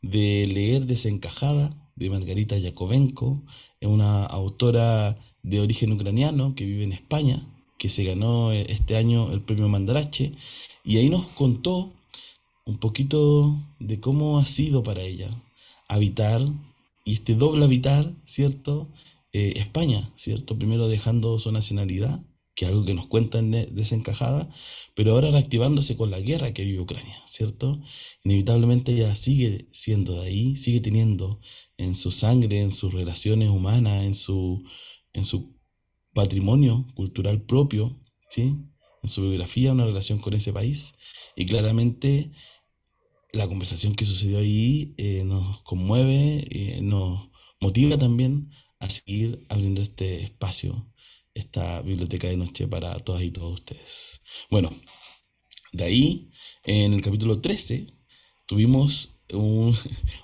[0.02, 3.42] de leer Desencajada de Margarita Yakovenko,
[3.82, 7.46] una autora de origen ucraniano que vive en España,
[7.78, 10.32] que se ganó este año el premio Mandarache,
[10.84, 11.92] y ahí nos contó
[12.64, 15.30] un poquito de cómo ha sido para ella
[15.88, 16.42] habitar
[17.08, 18.92] y este doble habitar, ¿cierto?
[19.32, 20.58] Eh, España, ¿cierto?
[20.58, 22.22] Primero dejando su nacionalidad,
[22.54, 24.50] que es algo que nos cuentan desencajada,
[24.94, 27.80] pero ahora reactivándose con la guerra que vive Ucrania, ¿cierto?
[28.24, 31.40] Inevitablemente ella sigue siendo de ahí, sigue teniendo
[31.78, 34.62] en su sangre, en sus relaciones humanas, en su,
[35.14, 35.56] en su
[36.12, 38.54] patrimonio cultural propio, ¿sí?
[39.02, 40.92] En su biografía, una relación con ese país.
[41.36, 42.32] Y claramente
[43.32, 47.28] la conversación que sucedió ahí eh, nos conmueve, eh, nos
[47.60, 50.90] motiva también a seguir abriendo este espacio,
[51.34, 54.22] esta biblioteca de noche para todas y todos ustedes.
[54.50, 54.70] Bueno,
[55.72, 56.30] de ahí,
[56.64, 57.86] en el capítulo 13,
[58.46, 59.76] tuvimos un,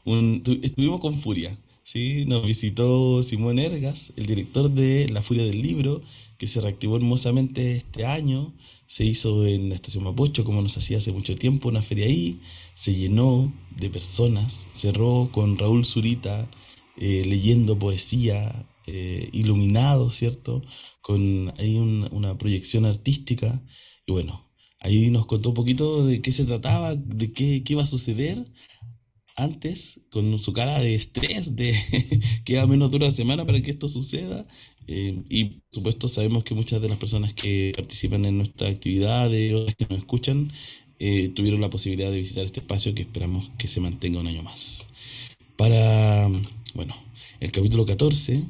[0.63, 1.59] estuvimos con Furia.
[1.85, 2.25] ¿Sí?
[2.27, 6.01] Nos visitó Simón Ergas, el director de La Furia del Libro,
[6.39, 8.55] que se reactivó hermosamente este año
[8.87, 12.41] se hizo en la estación Mapocho, como nos hacía hace mucho tiempo, una feria ahí,
[12.75, 16.49] se llenó de personas, cerró con Raúl Zurita
[16.97, 20.63] eh, leyendo poesía, eh, iluminado, ¿cierto?
[21.01, 23.63] Con ahí una proyección artística,
[24.07, 24.49] y bueno,
[24.81, 28.47] ahí nos contó un poquito de qué se trataba, de qué, qué iba a suceder
[29.37, 31.75] antes, con su cara de estrés, de
[32.45, 34.47] que a menos de una semana para que esto suceda,
[34.87, 39.29] eh, y por supuesto sabemos que muchas de las personas que participan en nuestra actividad
[39.29, 40.53] o las que nos escuchan
[40.99, 44.43] eh, tuvieron la posibilidad de visitar este espacio que esperamos que se mantenga un año
[44.43, 44.87] más.
[45.57, 46.29] Para,
[46.75, 46.95] bueno,
[47.41, 48.45] el capítulo 14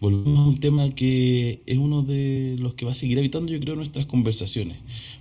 [0.00, 3.60] volvemos a un tema que es uno de los que va a seguir habitando yo
[3.60, 4.78] creo nuestras conversaciones,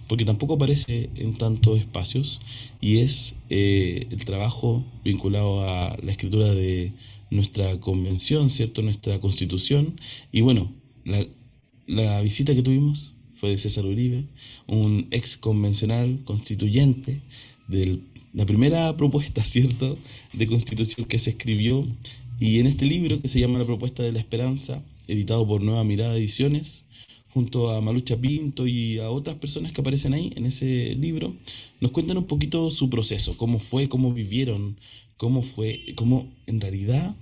[0.08, 2.42] porque tampoco aparece en tantos espacios
[2.82, 6.94] y es eh, el trabajo vinculado a la escritura de
[7.30, 8.82] nuestra convención, ¿cierto?
[8.82, 10.00] Nuestra constitución.
[10.32, 10.72] Y bueno,
[11.86, 14.26] la, visita que tuvimos fue de César Uribe,
[14.68, 17.22] un ex convencional constituyente
[17.68, 18.00] de
[18.34, 19.98] la primera propuesta, ¿cierto?,
[20.34, 21.88] de constitución que se escribió.
[22.39, 25.86] Y en este libro que se llama La propuesta de la esperanza, editado por Nueva
[25.86, 26.84] Mirada Ediciones,
[27.34, 31.34] junto a Malucha Pinto y a otras personas que aparecen ahí en ese libro,
[31.80, 34.78] nos cuentan un poquito su proceso, cómo fue, cómo vivieron,
[35.17, 37.15] cómo fue, cómo en realidad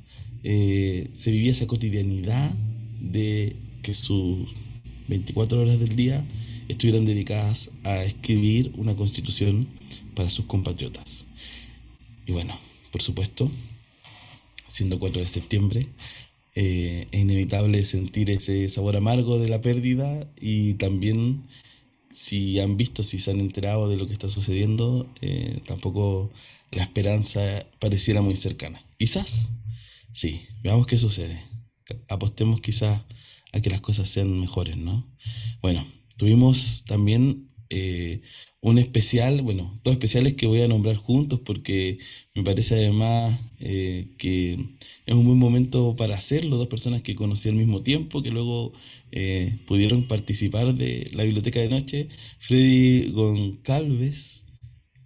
[0.44, 2.52] eh, se vivía esa cotidianidad
[3.00, 4.50] de que sus
[5.10, 6.26] 24 horas del día
[6.70, 9.68] estuvieran dedicadas a escribir una constitución
[10.16, 11.26] para sus compatriotas.
[12.26, 12.58] Y bueno,
[12.92, 13.50] por supuesto,
[14.74, 15.88] siendo 4 de septiembre,
[16.56, 21.44] eh, es inevitable sentir ese sabor amargo de la pérdida y también
[22.12, 26.32] si han visto, si se han enterado de lo que está sucediendo, eh, tampoco
[26.72, 28.84] la esperanza pareciera muy cercana.
[28.98, 29.52] Quizás,
[30.12, 31.40] sí, veamos qué sucede.
[32.10, 33.04] Apostemos quizás
[33.52, 35.08] a que las cosas sean mejores, ¿no?
[35.62, 35.86] Bueno,
[36.18, 38.22] tuvimos también eh,
[38.64, 42.00] un especial, bueno, dos especiales que voy a nombrar juntos porque
[42.34, 44.54] me parece además eh, que
[45.06, 48.72] es un buen momento para hacerlo, dos personas que conocí al mismo tiempo, que luego
[49.12, 52.08] eh, pudieron participar de la biblioteca de noche,
[52.40, 54.44] Freddy Goncalves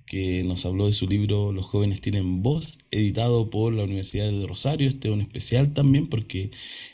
[0.06, 4.48] que nos habló de su libro Los jóvenes tienen voz, editado por la Universidad de
[4.48, 4.88] Rosario.
[4.88, 6.52] Este es un especial también porque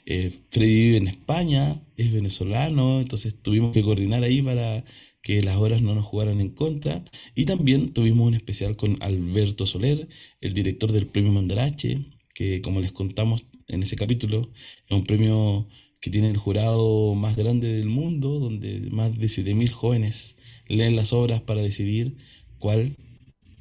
[0.07, 4.84] eh, Freddy vive en España, es venezolano, entonces tuvimos que coordinar ahí para
[5.24, 7.03] que las horas no nos jugaran en contra.
[7.34, 10.07] Y también tuvimos un especial con Alberto Soler,
[10.41, 12.05] el director del premio Mandarache,
[12.36, 14.51] que como les contamos en ese capítulo,
[14.86, 15.67] es un premio
[16.01, 20.36] que tiene el jurado más grande del mundo, donde más de 7.000 jóvenes
[20.67, 22.17] leen las obras para decidir
[22.59, 22.97] cuál,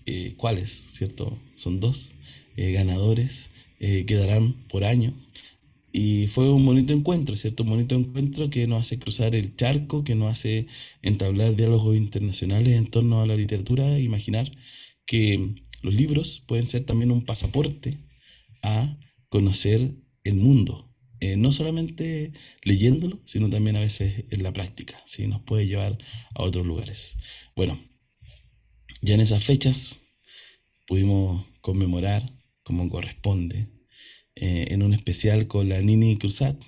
[0.07, 1.39] eh, cuáles, ¿cierto?
[1.55, 2.13] Son dos
[2.57, 5.15] eh, ganadores eh, que darán por año.
[5.93, 7.64] Y fue un bonito encuentro, ¿cierto?
[7.64, 10.66] Un bonito encuentro que nos hace cruzar el charco, que nos hace
[11.03, 14.51] entablar diálogos internacionales en torno a la literatura, imaginar
[15.05, 17.99] que los libros pueden ser también un pasaporte
[18.62, 20.88] a conocer el mundo.
[21.20, 22.32] Eh, no solamente
[22.62, 25.26] leyéndolo, sino también a veces en la práctica, ¿sí?
[25.26, 25.99] Nos puede llevar
[26.34, 27.16] a otros lugares.
[27.55, 27.78] Bueno,
[29.03, 30.03] ya en esas fechas
[30.86, 32.24] pudimos conmemorar
[32.62, 33.68] como corresponde
[34.35, 36.62] eh, en un especial con la Nini Cruzat,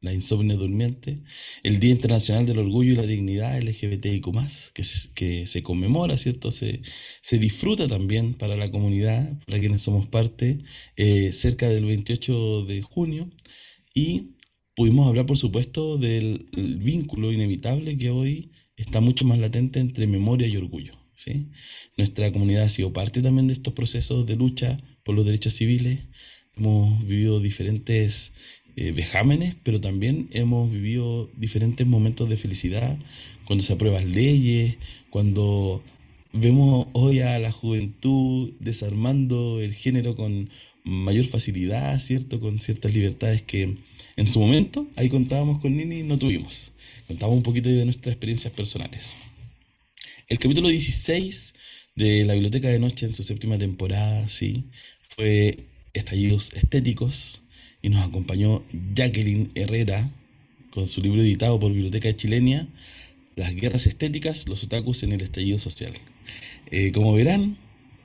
[0.00, 1.22] la insomnia durmiente,
[1.62, 4.24] el Día Internacional del Orgullo y la Dignidad LGBTIQ,
[4.72, 4.82] que,
[5.14, 6.50] que se conmemora, ¿cierto?
[6.52, 6.82] Se,
[7.20, 10.60] se disfruta también para la comunidad, para quienes somos parte,
[10.96, 13.30] eh, cerca del 28 de junio.
[13.94, 14.36] Y
[14.74, 20.46] pudimos hablar, por supuesto, del vínculo inevitable que hoy está mucho más latente entre memoria
[20.46, 20.94] y orgullo.
[21.14, 21.50] ¿sí?
[21.98, 26.00] Nuestra comunidad ha sido parte también de estos procesos de lucha por los derechos civiles
[26.60, 28.34] hemos vivido diferentes
[28.76, 32.98] eh, vejámenes, pero también hemos vivido diferentes momentos de felicidad,
[33.46, 34.76] cuando se aprueban leyes,
[35.08, 35.82] cuando
[36.32, 40.50] vemos hoy a la juventud desarmando el género con
[40.84, 42.40] mayor facilidad, ¿cierto?
[42.40, 43.74] Con ciertas libertades que
[44.16, 46.72] en su momento, ahí contábamos con Nini, no tuvimos.
[47.08, 49.16] Contábamos un poquito de nuestras experiencias personales.
[50.28, 51.54] El capítulo 16
[51.96, 54.64] de la Biblioteca de Noche en su séptima temporada, sí,
[55.08, 57.42] fue estallidos estéticos
[57.82, 58.62] y nos acompañó
[58.94, 60.10] Jacqueline Herrera
[60.70, 62.68] con su libro editado por Biblioteca Chilenia,
[63.36, 65.92] Las guerras estéticas, los otakus en el estallido social.
[66.70, 67.56] Eh, como verán,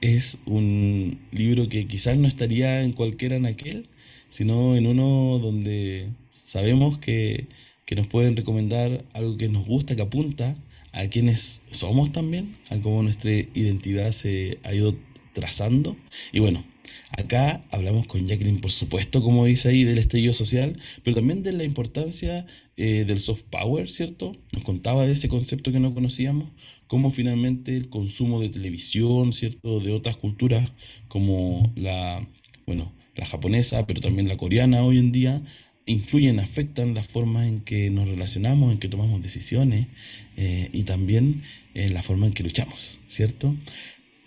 [0.02, 3.88] es un libro que quizás no estaría en cualquiera en aquel,
[4.30, 7.48] sino en uno donde sabemos que,
[7.86, 10.58] que nos pueden recomendar algo que nos gusta, que apunta
[10.92, 14.96] a quienes somos también, a cómo nuestra identidad se ha ido
[15.34, 15.98] trazando.
[16.32, 16.64] Y bueno,
[17.12, 21.54] Acá hablamos con Jacqueline, por supuesto, como dice ahí, del estallido social, pero también de
[21.54, 22.46] la importancia
[22.78, 24.36] eh, del soft power, ¿cierto?
[24.54, 26.50] Nos contaba de ese concepto que no conocíamos,
[26.88, 29.80] cómo finalmente el consumo de televisión, ¿cierto?
[29.80, 30.72] De otras culturas
[31.08, 32.28] como la,
[32.66, 35.42] bueno, la japonesa, pero también la coreana hoy en día,
[35.86, 39.88] influyen, afectan la forma en que nos relacionamos, en que tomamos decisiones
[40.36, 43.56] eh, y también en la forma en que luchamos, ¿cierto?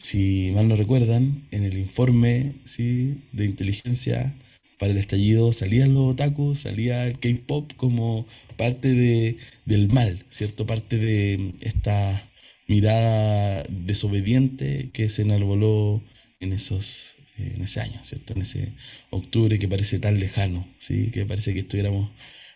[0.09, 3.19] Si mal no recuerdan, en el informe ¿sí?
[3.33, 4.35] de inteligencia
[4.79, 9.37] para el estallido salían los otakus, salía el K-pop como parte de,
[9.67, 10.65] del mal, ¿cierto?
[10.65, 12.27] Parte de esta
[12.69, 16.03] mirada desobediente que se enarboló
[16.41, 18.33] en esos en ese año, ¿cierto?
[18.33, 18.73] En ese
[19.11, 21.11] octubre que parece tan lejano, ¿sí?
[21.11, 22.11] Que parece que estuviéramos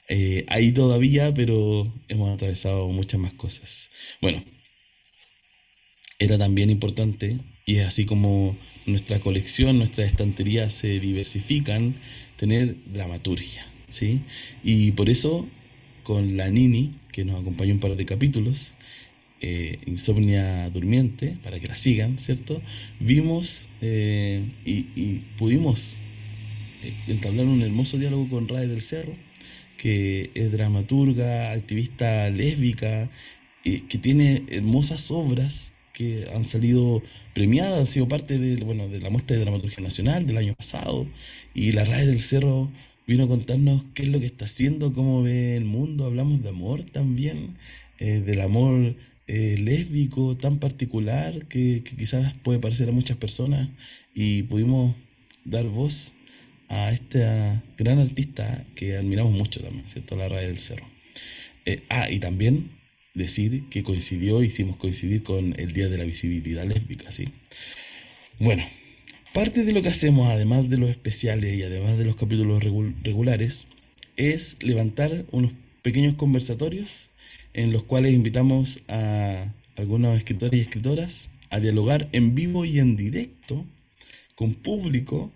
[0.09, 3.91] eh, ahí todavía, pero hemos atravesado muchas más cosas.
[4.23, 4.43] Bueno,
[6.23, 8.57] era también importante, y es así como
[8.87, 11.97] nuestra colección, nuestras estanterías se diversifican,
[12.37, 14.21] tener dramaturgia, ¿sí?
[14.63, 15.49] Y por eso,
[16.05, 18.75] con la Nini, que nos acompañó un par de capítulos,
[19.41, 22.63] eh, Insomnia Durmiente, para que la sigan, ¿cierto?
[23.01, 25.97] Vimos eh, y, pudimos
[26.85, 29.15] eh, entablar un hermoso diálogo con Rae del Cerro,
[29.77, 33.11] que es dramaturga, activista lésbica,
[33.65, 35.72] que tiene hermosas obras
[36.03, 37.03] que han salido
[37.35, 41.07] premiadas, han sido parte de, bueno, de la muestra de dramaturgia nacional del año pasado.
[41.55, 42.71] Y la RAE del Cerro
[43.07, 46.07] vino a contarnos qué es lo que está haciendo, cómo ve el mundo.
[46.07, 47.55] Hablamos de amor también,
[47.99, 48.97] eh, del amor
[49.29, 53.69] eh, lésbico tan particular que, quizás puede parecer a muchas personas.
[54.15, 54.95] Y pudimos
[55.45, 56.15] dar voz
[56.69, 60.17] a esta gran artista que admiramos mucho también, ¿cierto?
[60.17, 60.87] La RAE del Cerro.
[61.65, 62.71] Eh, ah, y también
[63.15, 67.27] decir que coincidió, hicimos coincidir con el Día de la Visibilidad Lésbica, ¿sí?
[68.39, 68.65] Bueno,
[69.33, 72.63] parte de lo que hacemos, además de los especiales y además de los capítulos
[73.03, 73.67] regulares,
[74.17, 75.53] es levantar unos
[75.83, 77.11] pequeños conversatorios
[77.55, 82.97] en los cuales invitamos a algunos escritores y escritoras a dialogar en vivo y en
[82.97, 83.67] directo
[84.35, 85.31] con público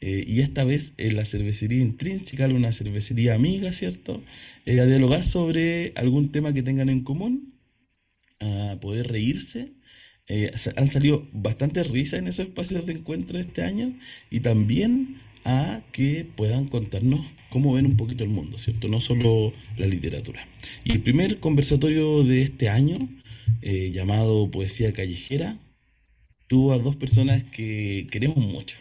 [0.00, 4.22] eh, y esta vez en la cervecería intrínseca, una cervecería amiga, ¿cierto?
[4.66, 7.54] Eh, a dialogar sobre algún tema que tengan en común,
[8.40, 9.72] a poder reírse.
[10.28, 13.94] Eh, han salido bastantes risas en esos espacios de encuentro este año
[14.30, 18.88] y también a que puedan contarnos cómo ven un poquito el mundo, ¿cierto?
[18.88, 20.46] No solo la literatura.
[20.84, 22.98] Y el primer conversatorio de este año
[23.62, 25.58] eh, llamado Poesía Callejera,
[26.46, 28.76] tuvo a dos personas que queremos mucho.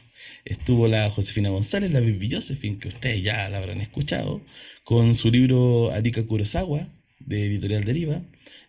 [0.47, 4.41] Estuvo la Josefina González, la Baby Josephine, que ustedes ya la habrán escuchado,
[4.85, 6.87] con su libro Arica Kurosawa,
[7.19, 8.21] de Editorial Deriva,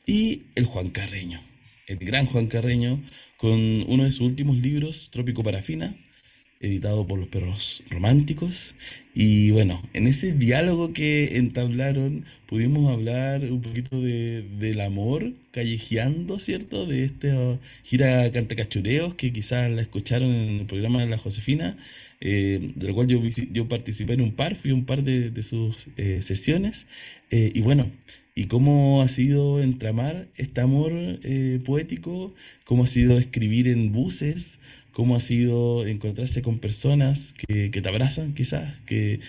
[0.04, 1.40] y el Juan Carreño,
[1.86, 3.00] el gran Juan Carreño,
[3.36, 3.52] con
[3.86, 5.96] uno de sus últimos libros, Trópico Parafina,
[6.60, 8.74] editado por los perros románticos.
[9.14, 16.38] Y bueno, en ese diálogo que entablaron pudimos hablar un poquito de, del amor callejeando,
[16.40, 16.86] ¿cierto?
[16.86, 21.76] De esta gira Cantacachureos que quizás la escucharon en el programa de la Josefina,
[22.20, 23.20] eh, del cual yo,
[23.52, 26.86] yo participé en un par, fui un par de, de sus eh, sesiones.
[27.30, 27.90] Eh, y bueno,
[28.34, 30.92] y cómo ha sido entramar este amor
[31.64, 32.32] poético,
[32.64, 34.60] cómo ha sido escribir en buses,
[34.98, 39.20] cómo ha sido encontrarse con personas que, te abrazan quizás, que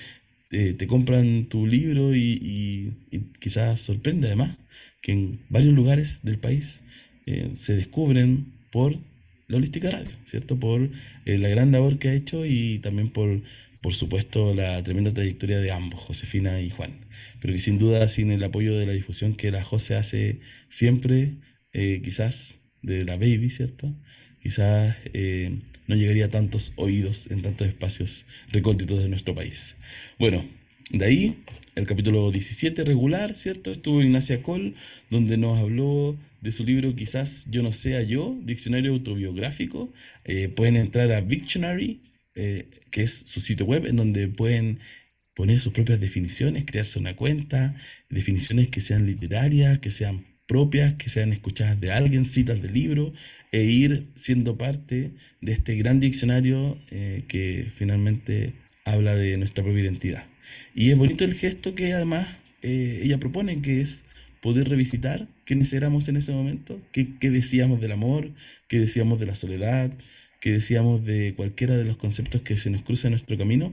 [0.50, 2.92] eh, te compran tu libro y,
[3.40, 4.58] quizás sorprende además
[5.04, 6.82] que en varios lugares del país
[7.28, 8.98] eh, se descubren por
[9.48, 10.60] la Holística Radio, ¿cierto?
[10.60, 10.90] Por
[11.26, 13.44] eh, la gran labor que ha hecho y también por,
[13.80, 16.94] por supuesto, la tremenda trayectoria de ambos, Josefina y Juan.
[17.42, 21.36] Pero que sin duda, sin el apoyo de la difusión que la José hace siempre,
[21.72, 23.94] quizás de la Baby, ¿cierto?
[24.42, 29.76] Quizás eh, no llegaría a tantos oídos en tantos espacios recónditos de nuestro país.
[30.18, 30.44] Bueno,
[30.92, 31.44] de ahí
[31.76, 33.72] el capítulo 17 regular, ¿cierto?
[33.72, 34.74] Estuvo Ignacia Cole,
[35.10, 39.92] donde nos habló de su libro Quizás yo no sea yo, diccionario autobiográfico.
[40.26, 42.02] Eh, pueden entrar a Victionary,
[42.36, 44.80] eh, que es su sitio web, en donde pueden
[45.36, 47.76] poner sus propias definiciones, crearse una cuenta,
[48.10, 53.14] definiciones que sean literarias, que sean propias, que sean escuchadas de alguien, citas de libro,
[53.52, 59.84] e ir siendo parte de este gran diccionario eh, que finalmente habla de nuestra propia
[59.84, 60.26] identidad.
[60.74, 62.28] Y es bonito el gesto que además
[62.64, 64.06] eh, ella propone, que es
[64.42, 68.32] poder revisitar quiénes éramos en ese momento, qué, qué decíamos del amor,
[68.68, 69.96] qué decíamos de la soledad,
[70.42, 73.72] qué decíamos de cualquiera de los conceptos que se nos cruza en nuestro camino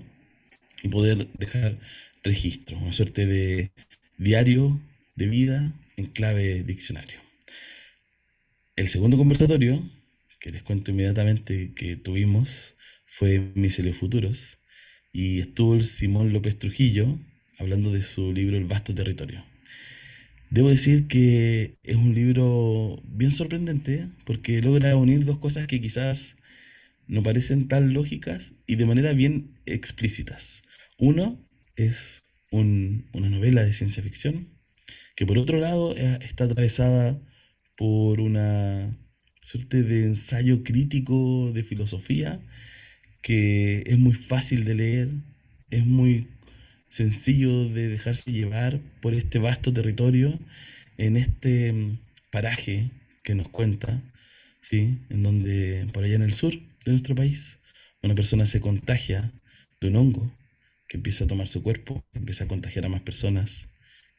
[0.82, 1.78] y poder dejar
[2.22, 3.70] registro, una suerte de
[4.18, 4.78] diario
[5.14, 7.18] de vida en clave diccionario.
[8.76, 9.82] El segundo conversatorio,
[10.40, 12.76] que les cuento inmediatamente que tuvimos,
[13.06, 14.58] fue Miselios Futuros,
[15.12, 17.18] y estuvo el Simón López Trujillo
[17.58, 19.44] hablando de su libro El vasto territorio.
[20.50, 26.36] Debo decir que es un libro bien sorprendente porque logra unir dos cosas que quizás
[27.08, 30.62] no parecen tan lógicas y de manera bien explícitas.
[30.98, 31.42] Uno
[31.76, 34.55] es una novela de ciencia ficción
[35.16, 37.18] que por otro lado eh, está atravesada
[37.76, 38.96] por una
[39.42, 42.40] suerte de ensayo crítico de filosofía
[43.22, 45.08] que es muy fácil de leer,
[45.70, 46.28] es muy
[46.88, 50.38] sencillo de dejarse llevar por este vasto territorio
[50.96, 51.98] en este mm,
[52.30, 52.90] paraje
[53.24, 54.00] que nos cuenta,
[54.60, 54.98] ¿sí?
[55.10, 57.60] en donde por allá en el sur de nuestro país
[58.02, 59.32] una persona se contagia
[59.80, 60.32] de un hongo
[60.88, 63.70] que empieza a tomar su cuerpo, empieza a contagiar a más personas,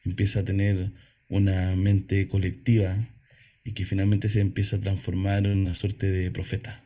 [0.08, 0.90] empieza a tener
[1.28, 2.96] una mente colectiva
[3.64, 6.82] y que finalmente se empieza a transformar en una suerte de profeta.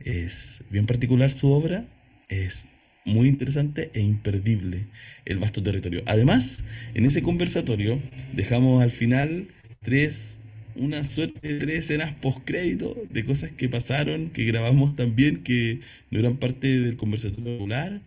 [0.00, 1.86] Es bien particular su obra,
[2.28, 2.66] es
[3.04, 4.86] muy interesante e imperdible
[5.24, 6.02] el vasto territorio.
[6.06, 8.00] Además, en ese conversatorio
[8.34, 9.48] dejamos al final
[9.80, 10.40] tres,
[10.74, 15.80] una suerte de tres escenas post-crédito de cosas que pasaron, que grabamos también, que
[16.10, 18.00] no eran parte del conversatorio regular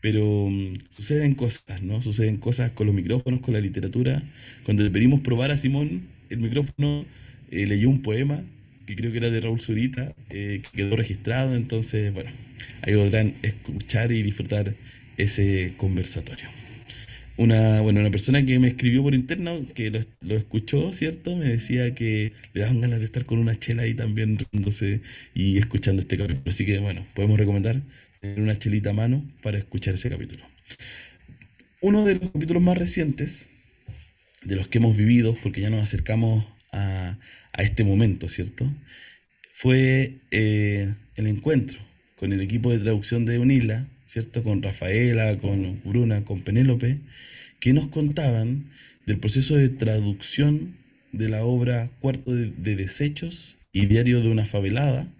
[0.00, 2.02] pero mm, suceden cosas, ¿no?
[2.02, 4.22] Suceden cosas con los micrófonos, con la literatura.
[4.64, 7.04] Cuando le pedimos probar a Simón el micrófono,
[7.50, 8.42] eh, leyó un poema
[8.88, 12.30] que creo que era de Raúl Zurita, eh, que quedó registrado, entonces, bueno,
[12.80, 14.74] ahí podrán escuchar y disfrutar
[15.18, 16.48] ese conversatorio.
[17.36, 21.36] Una, bueno, una persona que me escribió por interno, que lo, escuchó, ¿cierto?
[21.36, 25.02] Me decía que le daban ganas de estar con una chela ahí también riéndose
[25.34, 26.42] y escuchando este capítulo.
[26.46, 27.82] Así que, bueno, podemos recomendar
[28.20, 30.44] tener una chelita a mano para escuchar ese capítulo.
[31.80, 33.50] Uno de los capítulos más recientes,
[34.42, 37.18] de los que hemos vivido, porque ya nos acercamos a,
[37.52, 38.72] a este momento, ¿cierto?
[39.52, 41.80] Fue eh, el encuentro
[42.16, 44.42] con el equipo de traducción de UNILA, ¿cierto?
[44.42, 47.00] Con Rafaela, con Bruna, con Penélope,
[47.60, 48.70] que nos contaban
[49.06, 50.76] del proceso de traducción
[51.12, 55.12] de la obra Cuarto de, Desechos y Diario de una Favelada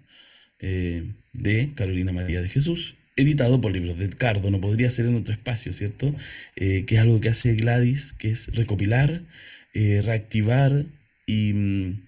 [0.59, 5.15] eh, de Carolina María de Jesús, editado por Libros del Cardo, no podría ser en
[5.15, 6.15] otro espacio, ¿cierto?
[6.55, 9.23] Eh, que es algo que hace Gladys, que es recopilar,
[9.73, 10.85] reactivar
[11.29, 12.07] Mm,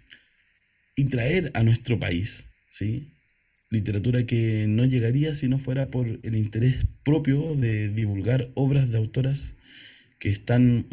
[0.95, 3.07] y, traer a nuestro país, ¿sí?
[3.69, 8.97] literatura que no llegaría si no fuera por el interés propio de divulgar obras de
[8.97, 9.57] autoras
[10.19, 10.86] que están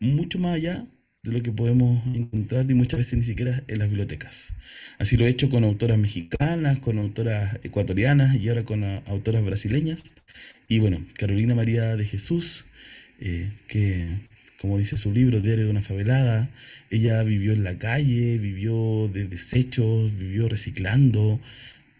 [0.00, 0.86] mucho más allá
[1.26, 4.54] de lo que podemos encontrar y muchas veces ni siquiera en las bibliotecas.
[4.98, 10.14] Así lo he hecho con autoras mexicanas, con autoras ecuatorianas y ahora con autoras brasileñas.
[10.68, 12.66] Y bueno, Carolina María de Jesús,
[13.20, 14.28] eh, que
[14.60, 16.50] como dice su libro, Diario de una favelada,
[16.90, 21.40] ella vivió en la calle, vivió de desechos, vivió reciclando,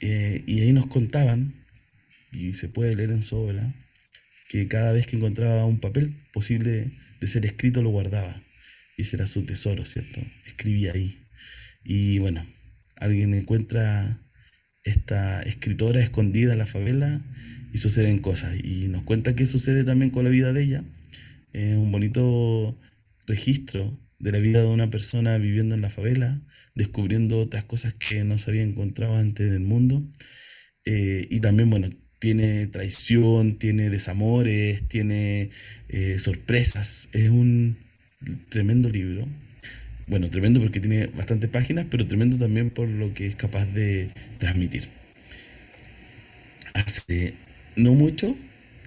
[0.00, 1.54] eh, y ahí nos contaban,
[2.32, 3.74] y se puede leer en su obra,
[4.48, 8.42] que cada vez que encontraba un papel posible de ser escrito lo guardaba.
[8.96, 10.20] Y ese era su tesoro, ¿cierto?
[10.46, 11.18] Escribía ahí.
[11.84, 12.46] Y bueno,
[12.96, 14.20] alguien encuentra
[14.84, 17.20] esta escritora escondida en la favela
[17.72, 18.56] y suceden cosas.
[18.62, 20.84] Y nos cuenta qué sucede también con la vida de ella.
[21.52, 22.78] Es un bonito
[23.26, 26.40] registro de la vida de una persona viviendo en la favela,
[26.74, 30.02] descubriendo otras cosas que no se había encontrado antes en el mundo.
[30.84, 35.50] Eh, y también, bueno, tiene traición, tiene desamores, tiene
[35.88, 37.08] eh, sorpresas.
[37.12, 37.85] Es un
[38.48, 39.26] tremendo libro.
[40.06, 44.08] Bueno, tremendo porque tiene bastantes páginas, pero tremendo también por lo que es capaz de
[44.38, 44.84] transmitir.
[46.74, 47.34] Hace
[47.74, 48.36] no mucho,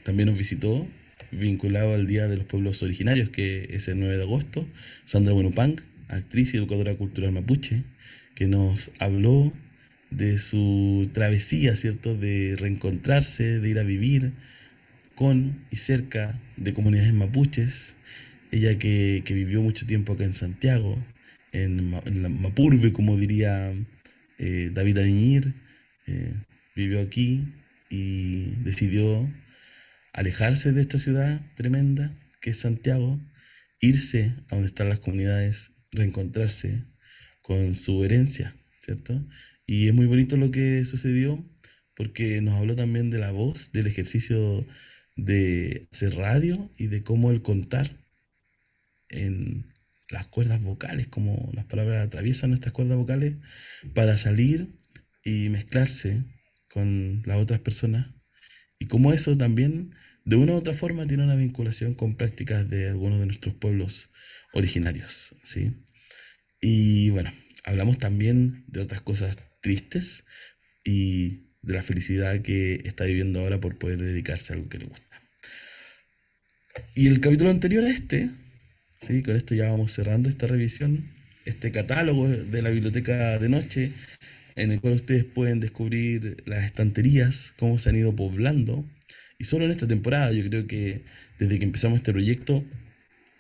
[0.04, 0.88] también nos visitó,
[1.32, 4.68] vinculado al Día de los Pueblos Originarios, que es el 9 de agosto,
[5.06, 5.76] Sandra Buenupang,
[6.08, 7.84] actriz y educadora cultural mapuche,
[8.36, 9.54] que nos habló
[10.10, 12.16] de su travesía, ¿cierto?
[12.16, 14.34] De reencontrarse, de ir a vivir
[15.16, 17.98] con y cerca de comunidades mapuches.
[18.52, 20.98] Ella que, vivió mucho tiempo acá en Santiago,
[21.52, 21.92] en,
[22.22, 23.74] la Mapurbe, como diría
[24.38, 25.54] eh, David Añir,
[26.08, 26.34] eh,
[26.76, 27.54] vivió aquí
[27.90, 29.32] y decidió
[30.14, 33.20] alejarse de esta ciudad tremenda que es Santiago,
[33.80, 36.86] irse a donde están las comunidades, reencontrarse
[37.42, 39.26] con su herencia, ¿cierto?
[39.66, 41.44] Y es muy bonito lo que sucedió
[41.96, 44.66] porque nos habló también de la voz, del ejercicio
[45.16, 47.99] de hacer radio y de cómo el contar
[49.10, 49.68] en
[50.10, 53.36] las cuerdas vocales, como las palabras atraviesan nuestras cuerdas vocales,
[53.94, 54.80] para salir
[55.24, 56.24] y mezclarse
[56.70, 58.08] con las otras personas.
[58.80, 59.94] Y cómo eso también,
[60.26, 64.14] de una u otra forma, tiene una vinculación con prácticas de algunos de nuestros pueblos
[64.54, 65.36] originarios.
[65.44, 65.74] ¿sí?
[66.62, 67.32] Y bueno,
[67.66, 70.26] hablamos también de otras cosas tristes
[70.84, 74.86] y de la felicidad que está viviendo ahora por poder dedicarse a algo que le
[74.86, 75.22] gusta.
[76.96, 78.30] Y el capítulo anterior a este,
[79.02, 79.22] ¿sí?
[79.22, 81.06] con esto ya vamos cerrando esta revisión,
[81.46, 83.94] este catálogo de la biblioteca de noche,
[84.56, 88.86] en el cual ustedes pueden descubrir las estanterías, cómo se han ido poblando.
[89.38, 91.02] Y solo en esta temporada, yo creo que
[91.40, 92.64] desde que empezamos este proyecto,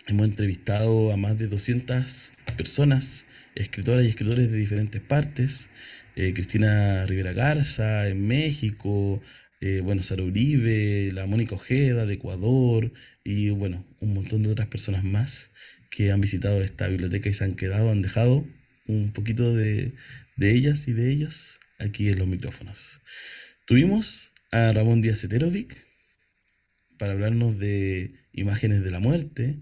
[0.08, 5.70] hemos entrevistado a más de 200 personas, escritoras y escritores de diferentes partes,
[6.16, 9.22] eh, Cristina Rivera Garza en México,
[9.62, 12.94] eh, bueno, Sara Uribe, la Mónica Ojeda de Ecuador
[13.26, 15.49] y bueno, un montón de otras personas más
[15.90, 18.46] que han visitado esta biblioteca y se han quedado, han dejado
[18.88, 19.94] un poquito de,
[20.36, 23.02] de ellas y de ellos aquí en los micrófonos.
[23.66, 25.78] Tuvimos a Ramón Díaz Eterovic
[26.98, 29.60] para hablarnos de imágenes de la muerte,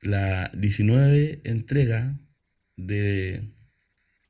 [0.00, 2.18] la 19 entrega
[2.76, 3.42] de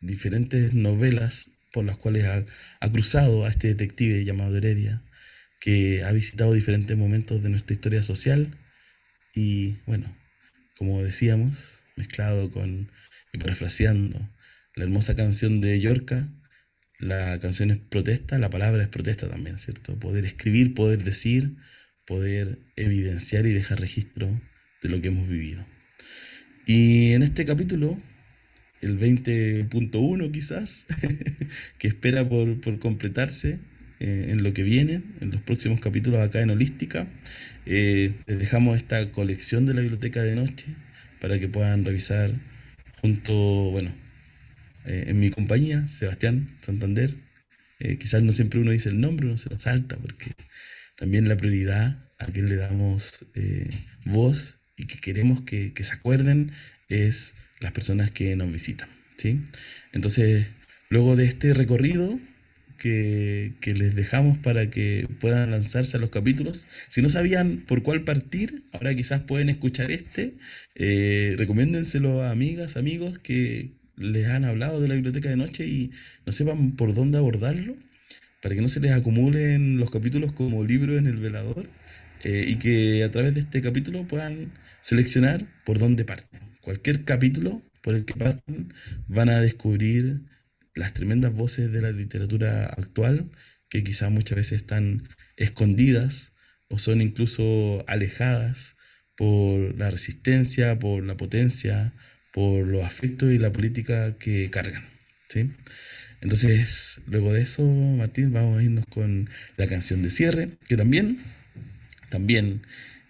[0.00, 2.24] diferentes novelas por las cuales
[2.80, 5.02] ha, cruzado a este detective llamado Heredia,
[5.60, 8.56] que ha visitado diferentes momentos de nuestra historia social
[9.34, 10.16] y, bueno,
[10.78, 12.90] como decíamos, mezclado con
[13.32, 14.18] y parafraseando
[14.74, 16.28] la hermosa canción de Yorca,
[17.00, 19.98] la canción es protesta, la palabra es protesta también, ¿cierto?
[19.98, 21.56] Poder escribir, poder decir,
[22.06, 24.40] poder evidenciar y dejar registro
[24.82, 25.66] de lo que hemos vivido.
[26.66, 28.00] Y en este capítulo
[28.80, 30.86] el 20.1 quizás,
[31.78, 33.58] que espera por, completarse
[34.00, 37.08] eh, en lo que viene, en los próximos capítulos acá en Holística.
[37.66, 40.66] Eh, les dejamos esta colección de la biblioteca de noche
[41.20, 42.32] para que puedan revisar
[43.00, 43.92] junto, bueno,
[44.86, 47.12] eh, en mi compañía, Sebastián Santander.
[47.98, 50.32] quizás no siempre uno dice el nombre, uno se lo salta, porque
[50.96, 53.26] también la prioridad a quien le damos
[54.04, 56.52] voz y que queremos que, que se acuerden
[56.88, 58.88] es las personas que nos visitan.
[59.16, 59.40] ¿sí?
[59.92, 60.46] Entonces,
[60.88, 62.18] luego de este recorrido
[62.78, 68.04] que, les dejamos para que puedan lanzarse a los capítulos, si no sabían por cuál
[68.04, 70.36] partir, ahora quizás pueden escuchar este,
[70.74, 75.90] eh, recomiéndenselo a amigas, amigos que les han hablado de la biblioteca de noche y
[76.24, 77.76] no sepan por dónde abordarlo,
[78.40, 81.68] para que no se les acumulen los capítulos como libro en el velador
[82.22, 86.40] eh, y que a través de este capítulo puedan seleccionar por dónde parten.
[86.62, 88.72] Cualquier capítulo por el que pasen,
[89.06, 90.20] van a descubrir
[90.78, 93.30] las tremendas voces de la literatura actual
[93.68, 96.32] que quizás muchas veces están escondidas
[96.68, 98.76] o son incluso alejadas
[99.16, 101.92] por la resistencia, por la potencia,
[102.32, 104.84] por los afectos y la política que cargan.
[105.28, 105.50] ¿sí?
[106.20, 111.18] Entonces, luego de eso, Martín, vamos a irnos con la canción de cierre, que también,
[112.10, 112.62] también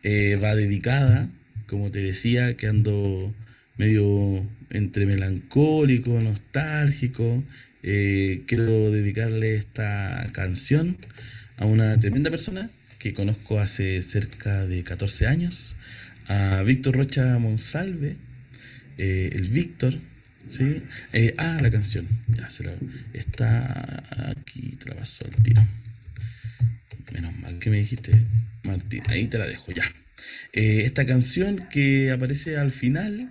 [0.03, 1.31] eh, va dedicada,
[1.67, 3.35] como te decía, que ando
[3.79, 7.43] medio entre melancólico, nostálgico.
[7.83, 10.99] Eh, quiero dedicarle esta canción
[11.57, 12.69] a una tremenda persona
[12.99, 15.77] que conozco hace cerca de 14 años,
[16.27, 18.17] a Víctor Rocha Monsalve,
[18.99, 19.95] eh, el Víctor,
[20.49, 20.83] ¿sí?
[21.13, 22.73] Eh, ah, la canción, ya se la,
[23.13, 25.65] está aquí, te la paso al tiro.
[27.15, 28.11] Menos mal que me dijiste,
[28.65, 29.85] Martín, ahí te la dejo ya.
[30.53, 33.31] Esta canción que aparece al final,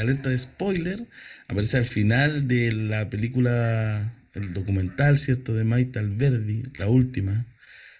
[0.00, 1.06] alerta de spoiler,
[1.48, 5.54] aparece al final de la película, el documental, ¿cierto?
[5.54, 7.46] De Maite Alberdi, la última,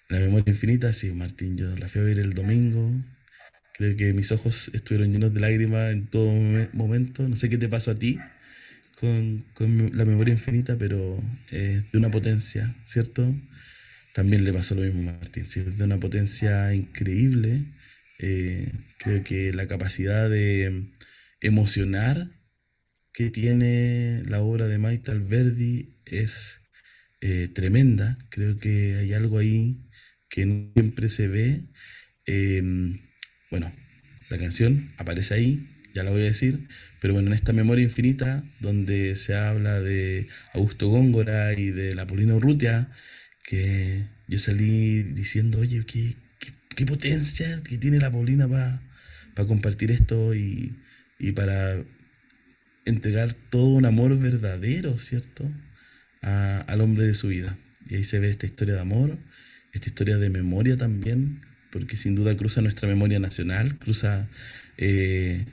[0.09, 2.93] La memoria infinita, sí, Martín, yo la fui a ver el domingo,
[3.77, 6.31] Creo que mis ojos estuvieron llenos de lágrimas en todo
[6.73, 7.29] momento.
[7.29, 8.19] No sé qué te pasó a ti
[9.01, 9.45] con,
[9.93, 11.21] la memoria infinita, pero
[11.51, 13.35] es de una potencia, ¿cierto?
[14.15, 15.63] También le pasó lo mismo a Martín, ¿sí?
[15.63, 17.65] de una potencia increíble.
[18.21, 20.85] Eh, creo que la capacidad de
[21.45, 22.31] emocionar
[23.13, 26.63] que tiene la obra de Maite Alberdi es
[27.21, 28.17] eh, tremenda.
[28.31, 29.87] Creo que hay algo ahí
[30.29, 31.65] que no siempre se ve.
[32.27, 32.63] Eh,
[33.51, 33.73] bueno,
[34.31, 36.67] la canción aparece ahí, ya la voy a decir,
[37.01, 42.07] pero bueno, en esta memoria infinita, donde se habla de Augusto Góngora y de la
[42.07, 42.91] Polina Urrutia,
[43.45, 46.17] que yo salí diciendo, oye, qué,
[46.75, 50.75] qué, potencia que tiene la Paulina para compartir esto y,
[51.29, 51.83] y, para
[52.85, 55.51] entregar todo un amor verdadero, ¿cierto?
[56.21, 57.59] al hombre de su vida.
[57.89, 59.19] Y ahí se ve esta historia de amor,
[59.75, 64.27] esta historia de memoria también, porque sin duda cruza nuestra memoria nacional, cruza...
[64.79, 65.45] Eh,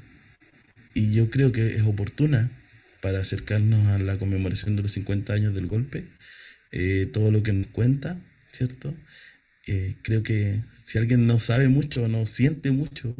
[0.93, 2.49] y yo creo que es oportuna
[3.01, 6.05] para acercarnos a la conmemoración de los 50 años del golpe,
[6.71, 8.19] eh, todo lo que nos cuenta,
[8.51, 8.93] ¿cierto?
[9.67, 13.15] Eh, creo que si alguien no sabe mucho, no siente mucho,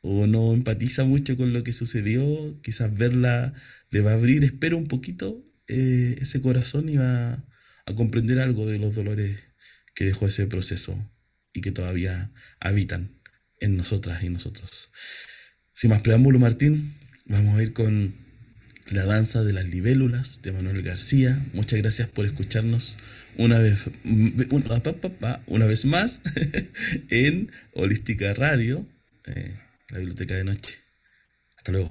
[0.00, 3.54] o no empatiza mucho con lo que sucedió, quizás verla
[3.90, 7.44] le va a abrir, espero un poquito, ese corazón y va
[7.86, 9.42] a comprender algo de los dolores
[9.94, 11.10] que dejó ese proceso
[11.52, 12.30] y que todavía
[12.60, 13.20] habitan
[13.60, 14.90] en nosotras y nosotros.
[15.72, 16.94] Sin más preámbulo, Martín,
[17.24, 18.14] vamos a ir con
[18.90, 21.44] la danza de las libélulas de Manuel García.
[21.52, 22.98] Muchas gracias por escucharnos
[23.36, 23.90] una vez,
[25.46, 26.22] una vez más
[27.10, 28.86] en Holística Radio,
[29.26, 29.56] eh,
[29.90, 30.78] la biblioteca de noche.
[31.56, 31.90] Hasta luego.